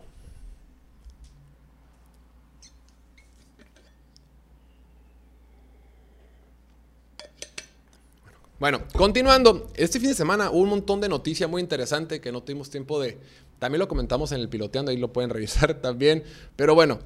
Bueno, 8.58 8.80
continuando, 8.94 9.70
este 9.74 10.00
fin 10.00 10.08
de 10.08 10.14
semana 10.14 10.50
hubo 10.50 10.60
un 10.60 10.70
montón 10.70 10.98
de 11.02 11.10
noticias 11.10 11.48
muy 11.48 11.60
interesantes 11.60 12.20
que 12.20 12.32
no 12.32 12.42
tuvimos 12.42 12.70
tiempo 12.70 12.98
de... 12.98 13.18
También 13.58 13.80
lo 13.80 13.88
comentamos 13.88 14.32
en 14.32 14.40
el 14.40 14.48
piloteando, 14.48 14.90
ahí 14.90 14.96
lo 14.96 15.12
pueden 15.12 15.28
revisar 15.28 15.74
también. 15.82 16.24
Pero 16.56 16.74
bueno, 16.74 16.98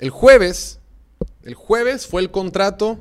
el 0.00 0.10
jueves, 0.10 0.80
el 1.44 1.54
jueves 1.54 2.08
fue 2.08 2.20
el 2.22 2.32
contrato, 2.32 2.98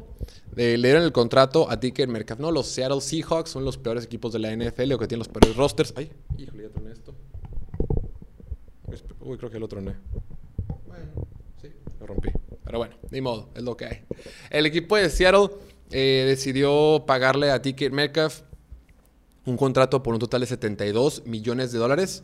le 0.56 0.78
dieron 0.78 1.02
el 1.02 1.12
contrato 1.12 1.72
a 1.72 1.80
Ticket 1.80 2.08
Metcalf, 2.08 2.40
¿no? 2.40 2.52
Los 2.52 2.68
Seattle 2.68 3.02
Seahawks 3.02 3.50
son 3.50 3.66
los 3.66 3.78
peores 3.78 4.06
equipos 4.06 4.32
de 4.32 4.40
la 4.40 4.56
NFL 4.56 4.94
o 4.94 5.00
que 5.00 5.08
tienen 5.08 5.20
los 5.20 5.28
peores 5.28 5.56
rosters. 5.56 5.94
Ay, 5.96 6.12
híjole, 6.38 6.64
ya 6.64 6.70
troné 6.70 6.92
esto. 6.92 7.16
Uy, 9.22 9.38
creo 9.38 9.50
que 9.50 9.60
lo 9.60 9.68
troné. 9.68 9.96
Bueno, 10.86 11.28
sí, 11.60 11.70
lo 12.00 12.06
rompí. 12.06 12.30
Pero 12.64 12.78
bueno, 12.78 12.96
ni 13.10 13.22
modo, 13.22 13.50
es 13.56 13.64
lo 13.64 13.76
que 13.76 13.86
hay. 13.86 14.02
El 14.52 14.68
equipo 14.68 14.98
de 14.98 15.10
Seattle 15.10 15.50
eh, 15.92 16.26
decidió 16.28 17.04
pagarle 17.06 17.52
a 17.52 17.62
Ticket 17.62 17.94
Metcalf 17.94 18.42
un 19.46 19.56
contrato 19.56 20.04
por 20.04 20.14
un 20.14 20.20
total 20.20 20.42
de 20.42 20.48
72 20.48 21.26
millones 21.26 21.72
de 21.72 21.80
dólares 21.80 22.24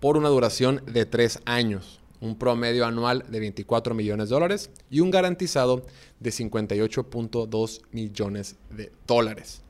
por 0.00 0.16
una 0.16 0.30
duración 0.30 0.82
de 0.86 1.04
tres 1.04 1.38
años, 1.44 2.00
un 2.20 2.36
promedio 2.36 2.86
anual 2.86 3.24
de 3.28 3.40
24 3.40 3.94
millones 3.94 4.30
de 4.30 4.34
dólares 4.34 4.70
y 4.90 5.00
un 5.00 5.10
garantizado 5.10 5.84
de 6.18 6.30
58.2 6.30 7.82
millones 7.92 8.56
de 8.70 8.90
dólares. 9.06 9.60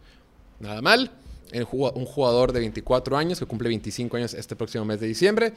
Nada 0.60 0.80
mal, 0.80 1.10
un 1.52 2.06
jugador 2.06 2.52
de 2.52 2.60
24 2.60 3.16
años 3.16 3.38
que 3.38 3.46
cumple 3.46 3.68
25 3.68 4.16
años 4.16 4.34
este 4.34 4.56
próximo 4.56 4.84
mes 4.84 5.00
de 5.00 5.06
diciembre. 5.08 5.52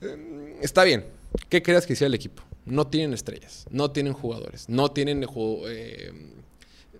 Eh, 0.00 0.58
está 0.62 0.84
bien. 0.84 1.04
¿Qué 1.48 1.62
creas 1.62 1.86
que 1.86 1.92
hiciera 1.94 2.08
el 2.08 2.14
equipo? 2.14 2.42
No 2.64 2.86
tienen 2.86 3.12
estrellas, 3.12 3.66
no 3.70 3.90
tienen 3.90 4.12
jugadores, 4.12 4.68
no 4.68 4.90
tienen 4.90 5.24
eh, 5.68 6.12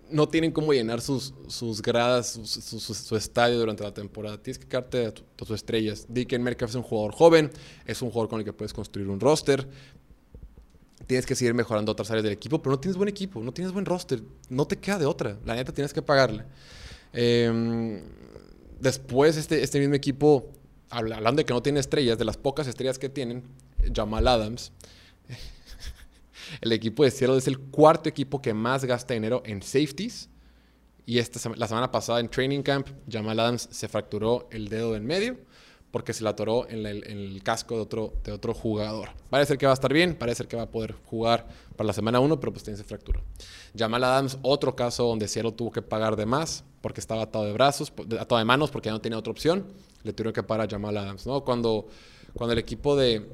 no 0.09 0.27
tienen 0.27 0.51
cómo 0.51 0.73
llenar 0.73 1.01
sus, 1.01 1.33
sus 1.47 1.81
gradas, 1.81 2.39
su, 2.43 3.15
estadio 3.15 3.59
durante 3.59 3.83
la 3.83 3.93
temporada. 3.93 4.41
Tienes 4.41 4.59
que 4.59 4.67
quedarte 4.67 5.05
a, 5.07 5.11
tus 5.11 5.49
estrellas. 5.51 6.05
Dicken 6.09 6.43
Metcalf 6.43 6.71
es 6.71 6.75
un 6.75 6.83
jugador 6.83 7.13
joven, 7.13 7.51
es 7.85 8.01
un 8.01 8.09
jugador 8.09 8.29
con 8.29 8.39
el 8.39 8.45
que 8.45 8.53
puedes 8.53 8.73
construir 8.73 9.07
un 9.07 9.19
roster. 9.19 9.67
Tienes 11.05 11.25
que 11.25 11.35
seguir 11.35 11.53
mejorando 11.53 11.91
otras 11.91 12.09
áreas 12.11 12.23
del 12.23 12.33
equipo, 12.33 12.61
pero 12.61 12.75
no 12.75 12.79
tienes 12.79 12.97
buen 12.97 13.09
equipo, 13.09 13.41
no 13.41 13.53
tienes 13.53 13.73
buen 13.73 13.85
roster. 13.85 14.21
No 14.49 14.65
te 14.65 14.77
queda 14.77 14.99
de 14.99 15.05
otra. 15.05 15.37
La 15.45 15.55
neta 15.55 15.71
tienes 15.71 15.93
que 15.93 16.01
pagarle. 16.01 16.43
Em, 17.13 18.01
después, 18.79 19.37
este, 19.37 19.63
este 19.63 19.79
mismo 19.79 19.95
equipo, 19.95 20.51
hablando 20.89 21.41
de 21.41 21.45
que 21.45 21.53
no 21.53 21.61
tiene 21.61 21.79
estrellas, 21.79 22.17
de 22.17 22.25
las 22.25 22.37
pocas 22.37 22.67
estrellas 22.67 22.99
que 22.99 23.09
tienen, 23.09 23.43
Jamal 23.93 24.27
Adams. 24.27 24.71
El 26.61 26.71
equipo 26.71 27.03
de 27.03 27.11
Seattle 27.11 27.37
es 27.37 27.47
el 27.47 27.59
cuarto 27.59 28.09
equipo 28.09 28.41
que 28.41 28.53
más 28.53 28.85
gasta 28.85 29.13
dinero 29.13 29.41
en 29.45 29.61
safeties. 29.61 30.29
Y 31.05 31.19
esta, 31.19 31.39
la 31.55 31.67
semana 31.67 31.89
pasada 31.89 32.19
en 32.19 32.29
Training 32.29 32.61
Camp, 32.61 32.87
Jamal 33.09 33.39
Adams 33.39 33.69
se 33.71 33.87
fracturó 33.87 34.47
el 34.51 34.67
dedo 34.67 34.95
en 34.95 35.05
medio 35.05 35.37
porque 35.91 36.13
se 36.13 36.23
la 36.23 36.31
atoró 36.31 36.67
en 36.69 36.85
el, 36.85 37.41
casco 37.43 37.75
de 37.75 37.81
otro, 37.81 38.13
de 38.23 38.31
otro 38.31 38.53
jugador. 38.53 39.09
Parece 39.29 39.57
que 39.57 39.65
va 39.65 39.71
a 39.71 39.73
estar 39.73 39.91
bien, 39.91 40.15
parece 40.15 40.45
que 40.45 40.57
va 40.57 40.63
a 40.63 40.69
poder 40.69 40.93
jugar 41.05 41.47
para 41.75 41.87
la 41.87 41.93
semana 41.93 42.19
1, 42.19 42.39
pero 42.39 42.51
pues 42.51 42.63
tiene 42.63 42.75
esa 42.75 42.83
fractura. 42.83 43.21
Jamal 43.75 44.03
Adams, 44.03 44.37
otro 44.41 44.75
caso 44.75 45.05
donde 45.05 45.27
Seattle 45.27 45.53
tuvo 45.53 45.71
que 45.71 45.81
pagar 45.81 46.15
de 46.15 46.25
más 46.25 46.63
porque 46.81 46.99
estaba 46.99 47.23
atado 47.23 47.45
de 47.45 47.53
brazos, 47.53 47.91
atado 48.19 48.37
de 48.37 48.45
manos 48.45 48.69
porque 48.69 48.87
ya 48.87 48.91
no 48.91 49.01
tenía 49.01 49.17
otra 49.17 49.31
opción. 49.31 49.65
Le 50.03 50.13
tuvieron 50.13 50.33
que 50.33 50.43
pagar 50.43 50.67
a 50.67 50.69
Jamal 50.69 50.97
Adams. 50.97 51.25
¿no? 51.25 51.43
Cuando, 51.43 51.87
cuando 52.33 52.53
el 52.53 52.59
equipo 52.59 52.95
de, 52.95 53.25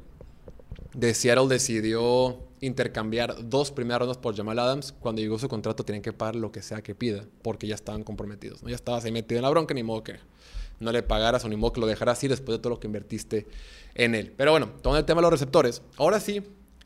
de 0.93 1.13
Seattle 1.13 1.47
decidió 1.47 2.39
intercambiar 2.62 3.49
dos 3.49 3.71
primeras 3.71 3.99
rondas 3.99 4.17
por 4.17 4.36
Jamal 4.36 4.57
Adams, 4.59 4.93
cuando 4.99 5.21
llegó 5.21 5.38
su 5.38 5.49
contrato 5.49 5.83
tenían 5.83 6.01
que 6.01 6.13
pagar 6.13 6.36
lo 6.36 6.51
que 6.51 6.62
sea 6.62 6.81
que 6.81 6.95
pida, 6.95 7.25
porque 7.41 7.67
ya 7.67 7.75
estaban 7.75 8.03
comprometidos. 8.03 8.63
¿no? 8.63 8.69
Ya 8.69 8.75
estabas 8.75 9.03
ahí 9.03 9.12
metido 9.12 9.38
en 9.39 9.43
la 9.43 9.49
bronca, 9.49 9.73
ni 9.73 9.83
modo 9.83 10.03
que 10.03 10.15
no 10.79 10.91
le 10.91 11.03
pagaras 11.03 11.43
o 11.43 11.49
ni 11.49 11.55
modo 11.55 11.73
que 11.73 11.81
lo 11.81 11.88
dejaras 11.88 12.17
así 12.17 12.27
después 12.27 12.57
de 12.57 12.62
todo 12.62 12.71
lo 12.71 12.79
que 12.79 12.88
invertiste 12.88 13.47
en 13.95 14.15
él. 14.15 14.33
Pero 14.38 14.51
bueno, 14.51 14.69
todo 14.81 14.97
el 14.97 15.05
tema 15.05 15.19
de 15.19 15.23
los 15.23 15.31
receptores. 15.31 15.81
Ahora 15.97 16.19
sí, 16.19 16.41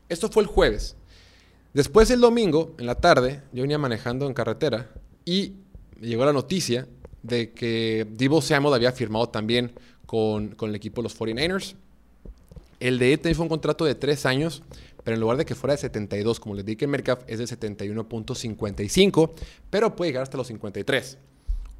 esto 0.08 0.28
fue 0.28 0.42
el 0.42 0.48
jueves. 0.48 0.96
Después 1.74 2.10
el 2.10 2.20
domingo, 2.20 2.74
en 2.78 2.86
la 2.86 2.96
tarde, 2.96 3.42
yo 3.52 3.62
venía 3.62 3.78
manejando 3.78 4.26
en 4.26 4.34
carretera 4.34 4.90
y 5.24 5.52
llegó 6.00 6.24
la 6.24 6.32
noticia 6.32 6.88
de 7.22 7.52
que 7.52 8.06
Divo 8.10 8.40
Samuel 8.40 8.74
había 8.74 8.92
firmado 8.92 9.28
también 9.28 9.72
con, 10.06 10.48
con 10.54 10.70
el 10.70 10.76
equipo 10.76 11.02
de 11.02 11.04
los 11.04 11.18
49ers. 11.18 11.76
El 12.80 12.98
de 12.98 13.16
también 13.16 13.34
fue 13.34 13.44
un 13.44 13.48
contrato 13.48 13.84
de 13.84 13.94
tres 13.94 14.24
años, 14.26 14.62
pero 15.04 15.14
en 15.14 15.20
lugar 15.20 15.36
de 15.36 15.44
que 15.44 15.54
fuera 15.54 15.74
de 15.74 15.78
72, 15.78 16.38
como 16.38 16.54
les 16.54 16.64
dije 16.64 16.84
en 16.84 16.90
Mercaf, 16.90 17.20
es 17.26 17.38
de 17.38 17.44
71.55, 17.44 19.32
pero 19.70 19.96
puede 19.96 20.10
llegar 20.10 20.22
hasta 20.22 20.36
los 20.36 20.46
53. 20.46 21.18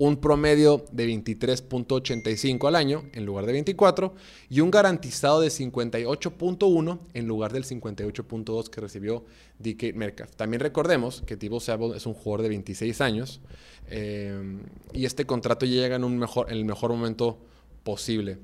Un 0.00 0.16
promedio 0.16 0.84
de 0.92 1.08
23.85 1.08 2.68
al 2.68 2.76
año 2.76 3.04
en 3.12 3.26
lugar 3.26 3.46
de 3.46 3.52
24 3.52 4.14
y 4.48 4.60
un 4.60 4.70
garantizado 4.70 5.40
de 5.40 5.48
58.1 5.48 6.98
en 7.14 7.26
lugar 7.26 7.52
del 7.52 7.64
58.2 7.64 8.68
que 8.68 8.80
recibió 8.80 9.24
DK 9.58 9.94
Metcalf. 9.94 10.36
También 10.36 10.60
recordemos 10.60 11.22
que 11.26 11.36
Tibo 11.36 11.58
Sable 11.58 11.96
es 11.96 12.06
un 12.06 12.14
jugador 12.14 12.42
de 12.42 12.48
26 12.50 13.00
años 13.00 13.40
eh, 13.88 14.60
y 14.92 15.04
este 15.04 15.26
contrato 15.26 15.66
llega 15.66 15.96
en, 15.96 16.04
un 16.04 16.16
mejor, 16.16 16.48
en 16.48 16.58
el 16.58 16.64
mejor 16.64 16.90
momento 16.90 17.38
posible. 17.82 18.38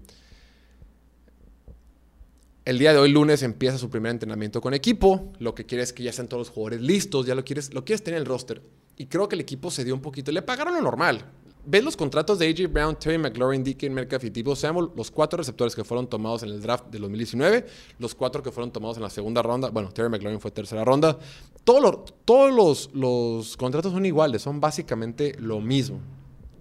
El 2.64 2.78
día 2.78 2.94
de 2.94 2.98
hoy, 2.98 3.10
lunes, 3.10 3.42
empieza 3.42 3.76
su 3.76 3.90
primer 3.90 4.10
entrenamiento 4.10 4.62
con 4.62 4.72
equipo. 4.72 5.30
Lo 5.38 5.54
que 5.54 5.66
quiere 5.66 5.84
es 5.84 5.92
que 5.92 6.02
ya 6.02 6.08
estén 6.08 6.28
todos 6.28 6.46
los 6.46 6.48
jugadores 6.48 6.80
listos, 6.80 7.26
ya 7.26 7.34
lo 7.34 7.44
quieres, 7.44 7.74
lo 7.74 7.84
quieres 7.84 8.02
tener 8.02 8.16
en 8.16 8.22
el 8.22 8.26
roster. 8.26 8.62
Y 8.96 9.04
creo 9.04 9.28
que 9.28 9.34
el 9.34 9.42
equipo 9.42 9.70
se 9.70 9.84
dio 9.84 9.94
un 9.94 10.00
poquito. 10.00 10.32
Le 10.32 10.40
pagaron 10.40 10.72
lo 10.72 10.80
normal. 10.80 11.26
Ves 11.66 11.84
los 11.84 11.94
contratos 11.94 12.38
de 12.38 12.48
AJ 12.48 12.72
Brown, 12.72 12.98
Terry 12.98 13.18
McLaurin, 13.18 13.62
DK 13.62 13.90
Metcalf 13.90 14.24
y 14.24 14.30
Tebow 14.30 14.56
Samuel, 14.56 14.88
los 14.96 15.10
cuatro 15.10 15.36
receptores 15.36 15.74
que 15.74 15.84
fueron 15.84 16.06
tomados 16.06 16.42
en 16.42 16.48
el 16.50 16.62
draft 16.62 16.86
del 16.86 17.02
2019, 17.02 17.66
los 17.98 18.14
cuatro 18.14 18.42
que 18.42 18.50
fueron 18.50 18.72
tomados 18.72 18.96
en 18.96 19.02
la 19.02 19.10
segunda 19.10 19.42
ronda. 19.42 19.68
Bueno, 19.68 19.90
Terry 19.90 20.08
McLaurin 20.08 20.40
fue 20.40 20.50
tercera 20.50 20.86
ronda. 20.86 21.18
Todos, 21.64 22.90
los 22.94 23.56
contratos 23.58 23.92
son 23.92 24.06
iguales, 24.06 24.40
son 24.40 24.58
básicamente 24.58 25.36
lo 25.38 25.60
mismo. 25.60 26.00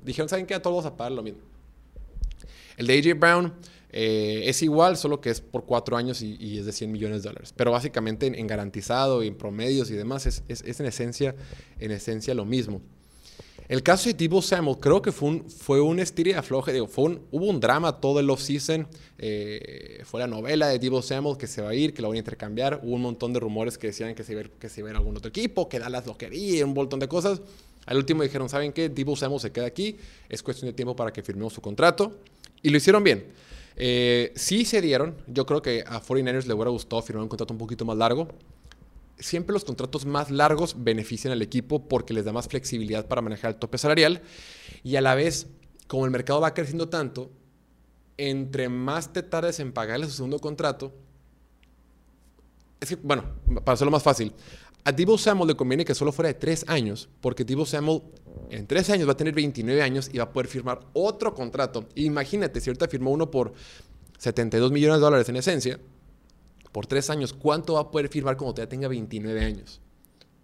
Dijeron, 0.03 0.27
¿saben 0.27 0.45
qué? 0.45 0.53
A 0.53 0.61
todos 0.61 0.83
vamos 0.83 0.93
a 0.93 0.97
pagar 0.97 1.13
lo 1.13 1.23
mismo. 1.23 1.52
El 2.77 2.87
de 2.87 2.97
AJ 2.97 3.19
Brown 3.19 3.53
eh, 3.95 4.49
es 4.49 4.63
igual, 4.63 4.97
solo 4.97 5.21
que 5.21 5.29
es 5.29 5.39
por 5.39 5.65
cuatro 5.65 5.95
años 5.95 6.23
y, 6.23 6.57
es 6.57 6.65
de 6.65 6.71
100 6.71 6.91
millones 6.91 7.21
de 7.21 7.29
dólares. 7.29 7.53
Pero 7.55 7.71
básicamente 7.71 8.25
en, 8.25 8.47
garantizado 8.47 9.23
y 9.23 9.27
en 9.27 9.35
promedios 9.35 9.91
y 9.91 9.93
demás 9.93 10.25
es, 10.25 10.43
en, 10.47 10.85
esencia, 10.85 11.35
en 11.79 11.91
esencia 11.91 12.33
lo 12.33 12.43
mismo. 12.43 12.81
El 13.69 13.81
caso 13.81 14.09
de 14.09 14.15
Debo 14.15 14.41
Samuel 14.41 14.77
creo 14.79 15.01
que 15.01 15.11
fue 15.11 15.29
un, 15.29 15.49
fue 15.49 15.79
un 15.79 15.97
de 15.97 16.35
afloje. 16.35 16.85
Fue 16.87 17.19
hubo 17.31 17.45
un 17.45 17.59
drama 17.59 17.99
todo 18.01 18.19
el 18.19 18.29
off-season. 18.29 18.87
Eh, 19.19 20.01
fue 20.05 20.19
la 20.19 20.27
novela 20.27 20.67
de 20.67 20.79
Debo 20.79 21.01
Samuel 21.01 21.37
que 21.37 21.47
se 21.47 21.61
va 21.61 21.69
a 21.69 21.75
ir, 21.75 21.93
que 21.93 22.01
lo 22.01 22.09
van 22.09 22.15
a 22.15 22.19
intercambiar. 22.19 22.81
Hubo 22.83 22.95
un 22.95 23.03
montón 23.03 23.31
de 23.31 23.39
rumores 23.39 23.77
que 23.77 23.87
decían 23.87 24.15
que 24.15 24.23
se 24.23 24.33
iba, 24.33 24.41
a 24.41 24.89
ir 24.89 24.95
a 24.95 24.97
algún 24.97 25.15
otro 25.15 25.29
equipo, 25.29 25.69
que 25.69 25.79
Dallas 25.79 26.05
lo 26.07 26.17
quería, 26.17 26.65
un 26.65 26.73
montón 26.73 26.99
de 26.99 27.07
cosas. 27.07 27.41
Al 27.85 27.97
último 27.97 28.23
dijeron, 28.23 28.49
¿saben 28.49 28.73
qué? 28.73 28.89
Debo 28.89 29.15
Samuel 29.15 29.39
se 29.39 29.51
queda 29.51 29.67
aquí. 29.67 29.97
Es 30.29 30.41
cuestión 30.41 30.69
de 30.69 30.73
tiempo 30.73 30.95
para 30.95 31.13
que 31.13 31.21
firmemos 31.21 31.53
su 31.53 31.61
contrato. 31.61 32.17
Y 32.63 32.69
lo 32.69 32.77
hicieron 32.77 33.03
bien. 33.03 33.27
Eh, 33.75 34.31
sí 34.35 34.65
se 34.65 34.81
dieron. 34.81 35.15
Yo 35.27 35.45
creo 35.45 35.61
que 35.61 35.83
a 35.85 36.01
49ers 36.01 36.45
le 36.45 36.53
hubiera 36.53 36.71
gustado 36.71 37.01
firmar 37.01 37.23
un 37.23 37.29
contrato 37.29 37.53
un 37.53 37.59
poquito 37.59 37.85
más 37.85 37.97
largo. 37.97 38.29
Siempre 39.19 39.53
los 39.53 39.63
contratos 39.63 40.05
más 40.05 40.31
largos 40.31 40.75
benefician 40.77 41.33
al 41.33 41.41
equipo 41.41 41.87
porque 41.87 42.13
les 42.13 42.25
da 42.25 42.33
más 42.33 42.47
flexibilidad 42.47 43.07
para 43.07 43.21
manejar 43.21 43.51
el 43.51 43.57
tope 43.57 43.77
salarial. 43.77 44.21
Y 44.83 44.95
a 44.95 45.01
la 45.01 45.13
vez, 45.13 45.47
como 45.87 46.05
el 46.05 46.11
mercado 46.11 46.41
va 46.41 46.53
creciendo 46.53 46.89
tanto, 46.89 47.31
entre 48.17 48.69
más 48.69 49.11
te 49.11 49.23
tardes 49.23 49.59
en 49.59 49.73
pagarle 49.73 50.05
su 50.05 50.13
segundo 50.13 50.39
contrato, 50.39 50.93
es 52.79 52.89
que, 52.89 52.95
bueno, 52.95 53.23
para 53.63 53.73
hacerlo 53.73 53.91
más 53.91 54.03
fácil, 54.03 54.33
a 54.85 54.91
Divo 54.91 55.17
Samuel 55.17 55.49
le 55.49 55.55
conviene 55.55 55.85
que 55.85 55.95
solo 55.95 56.11
fuera 56.11 56.27
de 56.27 56.33
tres 56.33 56.65
años, 56.67 57.09
porque 57.21 57.45
Divo 57.45 57.65
Samuel 57.65 58.01
en 58.49 58.67
tres 58.67 58.89
años 58.89 59.07
va 59.07 59.13
a 59.13 59.17
tener 59.17 59.33
29 59.33 59.81
años 59.81 60.09
y 60.11 60.17
va 60.17 60.25
a 60.25 60.33
poder 60.33 60.47
firmar 60.47 60.81
otro 60.93 61.33
contrato. 61.33 61.85
Imagínate, 61.95 62.59
si 62.59 62.69
ahorita 62.69 62.87
firmó 62.87 63.11
uno 63.11 63.31
por 63.31 63.53
72 64.17 64.71
millones 64.71 64.97
de 64.97 65.01
dólares 65.01 65.29
en 65.29 65.37
esencia, 65.37 65.79
por 66.71 66.87
tres 66.87 67.09
años, 67.09 67.33
¿cuánto 67.33 67.73
va 67.73 67.81
a 67.81 67.91
poder 67.91 68.09
firmar 68.09 68.35
cuando 68.35 68.55
ya 68.55 68.67
tenga 68.67 68.87
29 68.87 69.43
años? 69.43 69.79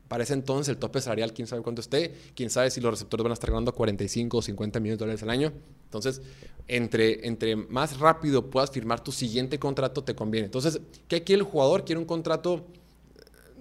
Para 0.08 0.23
entonces 0.23 0.69
el 0.69 0.78
tope 0.78 1.02
salarial, 1.02 1.34
quién 1.34 1.47
sabe 1.47 1.62
cuánto 1.62 1.82
esté, 1.82 2.15
quién 2.36 2.49
sabe 2.49 2.71
si 2.71 2.82
los 2.82 2.91
receptores 2.91 3.23
van 3.23 3.32
a 3.32 3.34
estar 3.34 3.52
ganando 3.52 3.73
45 3.73 4.38
o 4.38 4.41
50 4.41 4.80
millones 4.80 4.97
de 4.97 5.06
dólares 5.06 5.23
al 5.23 5.30
año. 5.30 5.54
Entonces, 5.84 6.21
entre, 6.67 7.28
entre 7.28 7.56
más 7.56 7.99
rápido 7.99 8.49
puedas 8.49 8.71
firmar 8.71 9.04
tu 9.04 9.12
siguiente 9.12 9.60
contrato, 9.60 10.04
te 10.04 10.15
conviene. 10.15 10.45
Entonces, 10.45 10.82
¿qué 11.08 11.23
quiere 11.23 11.41
el 11.41 11.47
jugador? 11.47 11.86
Quiere 11.86 11.99
un 11.99 12.06
contrato 12.06 12.65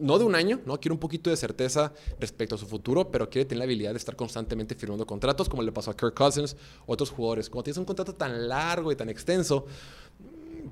no 0.00 0.18
de 0.18 0.24
un 0.24 0.34
año, 0.34 0.60
¿no? 0.66 0.78
Quiere 0.80 0.92
un 0.92 0.98
poquito 0.98 1.30
de 1.30 1.36
certeza 1.36 1.92
respecto 2.18 2.54
a 2.54 2.58
su 2.58 2.66
futuro, 2.66 3.10
pero 3.10 3.28
quiere 3.28 3.44
tener 3.44 3.58
la 3.58 3.64
habilidad 3.64 3.92
de 3.92 3.98
estar 3.98 4.16
constantemente 4.16 4.74
firmando 4.74 5.06
contratos, 5.06 5.48
como 5.48 5.62
le 5.62 5.72
pasó 5.72 5.90
a 5.90 5.96
Kirk 5.96 6.14
Cousins, 6.14 6.56
otros 6.86 7.10
jugadores. 7.10 7.48
Cuando 7.50 7.64
tienes 7.64 7.78
un 7.78 7.84
contrato 7.84 8.14
tan 8.14 8.48
largo 8.48 8.92
y 8.92 8.96
tan 8.96 9.08
extenso, 9.08 9.66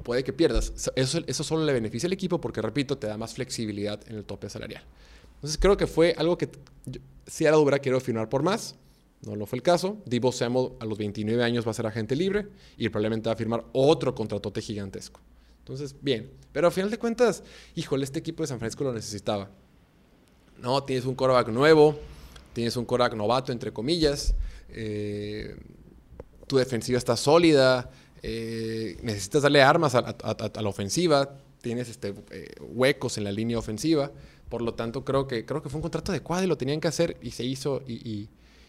puede 0.02 0.24
que 0.24 0.32
pierdas. 0.32 0.72
Eso, 0.94 1.44
solo 1.44 1.64
le 1.64 1.72
beneficia 1.72 2.06
al 2.06 2.12
equipo 2.12 2.40
porque, 2.40 2.62
repito, 2.62 2.98
te 2.98 3.06
da 3.06 3.16
más 3.16 3.34
flexibilidad 3.34 4.00
en 4.08 4.16
el 4.16 4.24
tope 4.24 4.48
salarial. 4.48 4.84
Entonces 5.36 5.58
creo 5.60 5.76
que 5.76 5.86
fue 5.86 6.14
algo 6.16 6.38
que 6.38 6.48
si 7.26 7.46
ahora 7.46 7.58
hubiera 7.58 7.78
querido 7.78 8.00
firmar 8.00 8.28
por 8.28 8.42
más, 8.42 8.76
no 9.22 9.34
lo 9.34 9.46
fue 9.46 9.58
el 9.58 9.62
caso. 9.62 9.98
Divo 10.06 10.32
Samuel 10.32 10.72
a 10.80 10.84
los 10.84 10.96
29 10.98 11.42
años 11.42 11.66
va 11.66 11.72
a 11.72 11.74
ser 11.74 11.86
agente 11.86 12.14
libre 12.16 12.48
y 12.76 12.88
probablemente 12.88 13.28
va 13.28 13.34
a 13.34 13.36
firmar 13.36 13.64
otro 13.72 14.14
contratote 14.14 14.60
gigantesco. 14.60 15.20
Entonces, 15.66 15.96
bien. 16.00 16.30
Pero 16.52 16.68
a 16.68 16.70
final 16.70 16.92
de 16.92 16.96
cuentas, 16.96 17.42
híjole, 17.74 18.04
este 18.04 18.20
equipo 18.20 18.44
de 18.44 18.46
San 18.46 18.60
Francisco 18.60 18.84
lo 18.84 18.92
necesitaba. 18.92 19.50
No, 20.62 20.84
tienes 20.84 21.04
un 21.06 21.16
coreback 21.16 21.48
nuevo, 21.48 21.98
tienes 22.52 22.76
un 22.76 22.84
coreback 22.84 23.14
novato, 23.14 23.50
entre 23.50 23.72
comillas. 23.72 24.32
Eh, 24.68 25.56
tu 26.46 26.58
defensiva 26.58 26.98
está 26.98 27.16
sólida. 27.16 27.90
Eh, 28.22 28.96
necesitas 29.02 29.42
darle 29.42 29.60
armas 29.60 29.96
a, 29.96 30.02
la 30.62 30.68
ofensiva. 30.68 31.36
Tienes 31.60 31.88
este, 31.88 32.14
eh, 32.30 32.54
huecos 32.60 33.18
en 33.18 33.24
la 33.24 33.32
línea 33.32 33.58
ofensiva. 33.58 34.12
Por 34.48 34.62
lo 34.62 34.72
tanto, 34.74 35.04
creo 35.04 35.26
que, 35.26 35.44
creo 35.44 35.64
que 35.64 35.68
fue 35.68 35.78
un 35.78 35.82
contrato 35.82 36.12
adecuado 36.12 36.44
y 36.44 36.46
lo 36.46 36.56
tenían 36.56 36.80
que 36.80 36.86
hacer 36.86 37.16
y 37.20 37.32
se 37.32 37.42
hizo 37.42 37.82
y, 37.88 38.28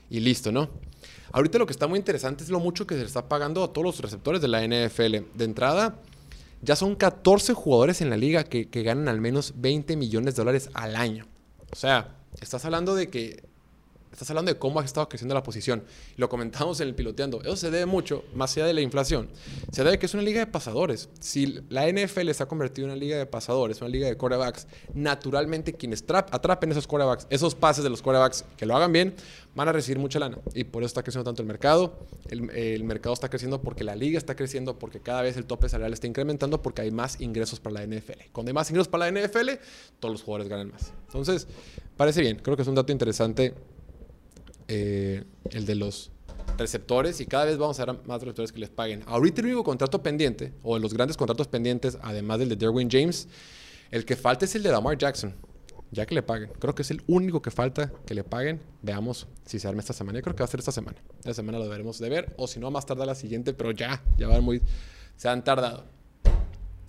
y 0.09 0.19
listo, 0.19 0.51
¿no? 0.51 0.71
Ahorita 1.31 1.59
lo 1.59 1.67
que 1.67 1.73
está 1.73 1.85
muy 1.85 1.99
interesante 1.99 2.43
es 2.43 2.49
lo 2.49 2.59
mucho 2.59 2.87
que 2.87 2.95
se 2.95 3.01
le 3.01 3.05
está 3.05 3.29
pagando 3.29 3.63
a 3.63 3.71
todos 3.71 3.85
los 3.85 3.99
receptores 3.99 4.41
de 4.41 4.47
la 4.47 4.65
NFL. 4.65 5.17
De 5.35 5.45
entrada, 5.45 5.99
ya 6.61 6.75
son 6.75 6.95
14 6.95 7.53
jugadores 7.53 8.01
en 8.01 8.09
la 8.09 8.17
liga 8.17 8.43
que, 8.43 8.65
ganan 8.65 9.07
al 9.07 9.21
menos 9.21 9.53
20 9.57 9.95
millones 9.95 10.35
de 10.35 10.41
dólares 10.41 10.69
al 10.73 10.95
año. 10.95 11.27
O 11.71 11.75
sea, 11.75 12.15
estás 12.41 12.65
hablando 12.65 12.95
de 12.95 13.09
que 13.09 13.43
Estás 14.11 14.29
hablando 14.29 14.51
de 14.51 14.57
cómo 14.57 14.79
ha 14.79 14.85
estado 14.85 15.07
creciendo 15.09 15.35
la 15.35 15.43
posición. 15.43 15.83
Lo 16.15 16.29
comentamos 16.29 16.79
en 16.79 16.87
el 16.87 16.95
piloteando. 16.95 17.41
Eso 17.41 17.55
se 17.55 17.71
debe 17.71 17.85
mucho, 17.85 18.23
más 18.33 18.55
allá 18.55 18.65
de 18.65 18.73
la 18.73 18.81
inflación. 18.81 19.29
Se 19.71 19.83
debe 19.83 19.99
que 19.99 20.05
es 20.05 20.13
una 20.13 20.23
liga 20.23 20.39
de 20.39 20.47
pasadores. 20.47 21.09
Si 21.19 21.59
la 21.69 21.87
NFL 21.87 22.31
se 22.31 22.43
ha 22.43 22.47
convertido 22.47 22.87
en 22.87 22.91
una 22.93 22.99
liga 22.99 23.17
de 23.17 23.25
pasadores, 23.25 23.81
una 23.81 23.89
liga 23.89 24.07
de 24.07 24.17
corebacks, 24.17 24.67
naturalmente 24.93 25.73
quienes 25.73 26.03
atrapen 26.07 26.71
esos 26.71 26.87
corebacks, 26.87 27.27
esos 27.29 27.53
pases 27.53 27.83
de 27.83 27.89
los 27.89 28.01
corebacks 28.01 28.45
que 28.55 28.65
lo 28.65 28.75
hagan 28.75 28.91
bien, 28.91 29.13
van 29.55 29.67
a 29.67 29.71
recibir 29.71 29.99
mucha 29.99 30.19
lana. 30.19 30.37
Y 30.53 30.63
por 30.63 30.83
eso 30.83 30.87
está 30.87 31.03
creciendo 31.03 31.25
tanto 31.25 31.41
el 31.41 31.47
mercado. 31.47 31.99
El, 32.29 32.49
el 32.51 32.83
mercado 32.83 33.13
está 33.13 33.29
creciendo 33.29 33.61
porque 33.61 33.83
la 33.83 33.95
liga 33.95 34.17
está 34.17 34.35
creciendo, 34.35 34.79
porque 34.79 34.99
cada 34.99 35.21
vez 35.21 35.35
el 35.37 35.45
tope 35.45 35.67
salarial 35.67 35.93
está 35.93 36.07
incrementando, 36.07 36.61
porque 36.61 36.81
hay 36.81 36.91
más 36.91 37.19
ingresos 37.19 37.59
para 37.59 37.81
la 37.81 37.85
NFL. 37.85 38.31
Cuando 38.31 38.49
hay 38.49 38.53
más 38.53 38.69
ingresos 38.69 38.87
para 38.87 39.11
la 39.11 39.21
NFL, 39.21 39.49
todos 39.99 40.13
los 40.13 40.23
jugadores 40.23 40.49
ganan 40.49 40.71
más. 40.71 40.93
Entonces, 41.07 41.47
parece 41.97 42.21
bien. 42.21 42.37
Creo 42.37 42.55
que 42.55 42.61
es 42.61 42.67
un 42.67 42.75
dato 42.75 42.91
interesante 42.91 43.53
eh, 44.67 45.23
el 45.51 45.65
de 45.65 45.75
los 45.75 46.11
receptores 46.57 47.19
y 47.21 47.25
cada 47.25 47.45
vez 47.45 47.57
vamos 47.57 47.79
a 47.79 47.85
ver 47.85 47.99
más 48.05 48.21
receptores 48.21 48.51
que 48.51 48.59
les 48.59 48.69
paguen. 48.69 49.03
Ahorita 49.05 49.41
el 49.41 49.47
único 49.47 49.63
contrato 49.63 50.01
pendiente, 50.01 50.53
o 50.63 50.77
los 50.79 50.93
grandes 50.93 51.17
contratos 51.17 51.47
pendientes, 51.47 51.97
además 52.01 52.39
del 52.39 52.49
de 52.49 52.55
Derwin 52.55 52.89
James, 52.89 53.27
el 53.91 54.05
que 54.05 54.15
falta 54.15 54.45
es 54.45 54.55
el 54.55 54.63
de 54.63 54.71
Lamar 54.71 54.97
Jackson. 54.97 55.35
Ya 55.89 56.05
que 56.05 56.15
le 56.15 56.21
paguen. 56.21 56.49
Creo 56.59 56.75
que 56.75 56.81
es 56.81 56.91
el 56.91 57.01
único 57.07 57.41
que 57.41 57.49
falta 57.49 57.93
que 58.05 58.13
le 58.13 58.25
paguen. 58.25 58.61
Veamos 58.81 59.25
si 59.45 59.57
se 59.57 59.69
arma 59.69 59.79
esta 59.79 59.93
semana. 59.93 60.19
Yo 60.19 60.23
creo 60.23 60.35
que 60.35 60.43
va 60.43 60.45
a 60.45 60.49
ser 60.49 60.59
esta 60.59 60.73
semana. 60.73 60.97
Esta 61.19 61.33
semana 61.33 61.59
lo 61.59 61.69
veremos 61.69 61.97
de 61.99 62.09
ver. 62.09 62.33
O 62.37 62.45
si 62.45 62.59
no, 62.59 62.69
más 62.69 62.85
tarde 62.85 63.05
la 63.05 63.15
siguiente. 63.15 63.53
Pero 63.53 63.71
ya, 63.71 64.03
ya 64.17 64.27
van 64.27 64.43
muy... 64.43 64.61
Se 65.15 65.29
han 65.29 65.45
tardado. 65.45 65.85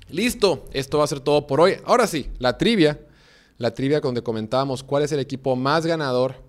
Listo. 0.09 0.67
Esto 0.73 0.99
va 0.99 1.05
a 1.05 1.07
ser 1.07 1.21
todo 1.21 1.47
por 1.47 1.61
hoy. 1.61 1.77
Ahora 1.85 2.09
sí, 2.09 2.29
la 2.41 2.59
trivia. 2.59 2.99
La 3.57 3.73
trivia 3.73 4.01
donde 4.01 4.23
comentábamos 4.23 4.83
cuál 4.83 5.05
es 5.05 5.12
el 5.12 5.21
equipo 5.21 5.55
más 5.55 5.87
ganador 5.87 6.47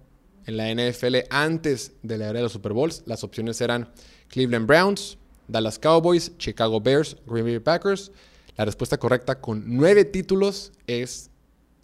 en 0.50 0.58
la 0.58 0.74
NFL 0.74 1.16
antes 1.30 1.94
de 2.02 2.18
la 2.18 2.26
era 2.26 2.40
de 2.40 2.44
los 2.44 2.54
Super 2.54 2.74
Bowls. 2.74 3.04
Las 3.06 3.24
opciones 3.24 3.62
eran 3.62 3.90
Cleveland 4.30 4.66
Browns, 4.66 5.20
Dallas 5.48 5.78
Cowboys, 5.78 6.36
Chicago 6.40 6.82
Bears, 6.82 7.16
Green 7.28 7.46
Bay 7.46 7.60
Packers. 7.60 8.12
La 8.58 8.66
respuesta 8.66 8.98
correcta 8.98 9.40
con 9.40 9.64
nueve 9.68 10.06
títulos 10.06 10.72
es 10.88 11.30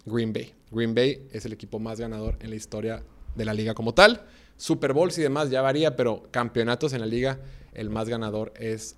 Green 0.04 0.32
Bay. 0.32 0.52
Green 0.72 0.96
Bay 0.96 1.28
es 1.32 1.46
el 1.46 1.52
equipo 1.52 1.78
más 1.78 2.00
ganador 2.00 2.36
en 2.40 2.50
la 2.50 2.56
historia 2.56 3.04
de 3.36 3.44
la 3.44 3.54
liga 3.54 3.72
como 3.72 3.94
tal. 3.94 4.26
Super 4.56 4.92
Bowls 4.92 5.16
y 5.18 5.22
demás 5.22 5.48
ya 5.50 5.62
varía, 5.62 5.94
pero 5.94 6.24
campeonatos 6.32 6.92
en 6.92 7.00
la 7.00 7.06
liga, 7.06 7.38
el 7.72 7.88
más 7.88 8.08
ganador 8.08 8.52
es 8.56 8.96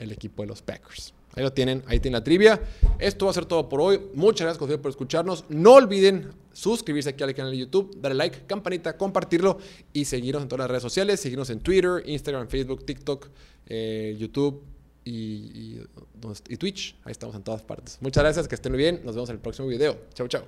el 0.00 0.10
equipo 0.10 0.42
de 0.42 0.48
los 0.48 0.60
Packers. 0.60 1.14
Ahí 1.36 1.42
lo 1.42 1.52
tienen, 1.52 1.82
ahí 1.86 2.00
tienen 2.00 2.18
la 2.18 2.24
trivia. 2.24 2.60
Esto 2.98 3.26
va 3.26 3.32
a 3.32 3.34
ser 3.34 3.46
todo 3.46 3.68
por 3.68 3.80
hoy. 3.80 4.00
Muchas 4.14 4.46
gracias 4.46 4.78
por 4.78 4.90
escucharnos. 4.90 5.44
No 5.48 5.74
olviden 5.74 6.30
suscribirse 6.52 7.10
aquí 7.10 7.24
al 7.24 7.34
canal 7.34 7.52
de 7.52 7.58
YouTube, 7.58 8.00
darle 8.00 8.16
like, 8.18 8.46
campanita, 8.46 8.96
compartirlo 8.96 9.58
y 9.92 10.04
seguirnos 10.04 10.42
en 10.42 10.48
todas 10.48 10.60
las 10.60 10.70
redes 10.70 10.82
sociales. 10.82 11.20
Seguirnos 11.20 11.50
en 11.50 11.60
Twitter, 11.60 12.02
Instagram, 12.06 12.48
Facebook, 12.48 12.86
TikTok, 12.86 13.28
eh, 13.66 14.16
YouTube 14.18 14.62
y, 15.04 15.80
y 16.48 16.56
Twitch. 16.56 16.96
Ahí 17.04 17.12
estamos 17.12 17.34
en 17.34 17.42
todas 17.42 17.62
partes. 17.62 17.98
Muchas 18.00 18.22
gracias, 18.22 18.46
que 18.46 18.54
estén 18.54 18.72
muy 18.72 18.78
bien. 18.78 19.00
Nos 19.04 19.14
vemos 19.16 19.28
en 19.28 19.36
el 19.36 19.42
próximo 19.42 19.66
video. 19.66 19.98
Chau, 20.14 20.28
chau. 20.28 20.44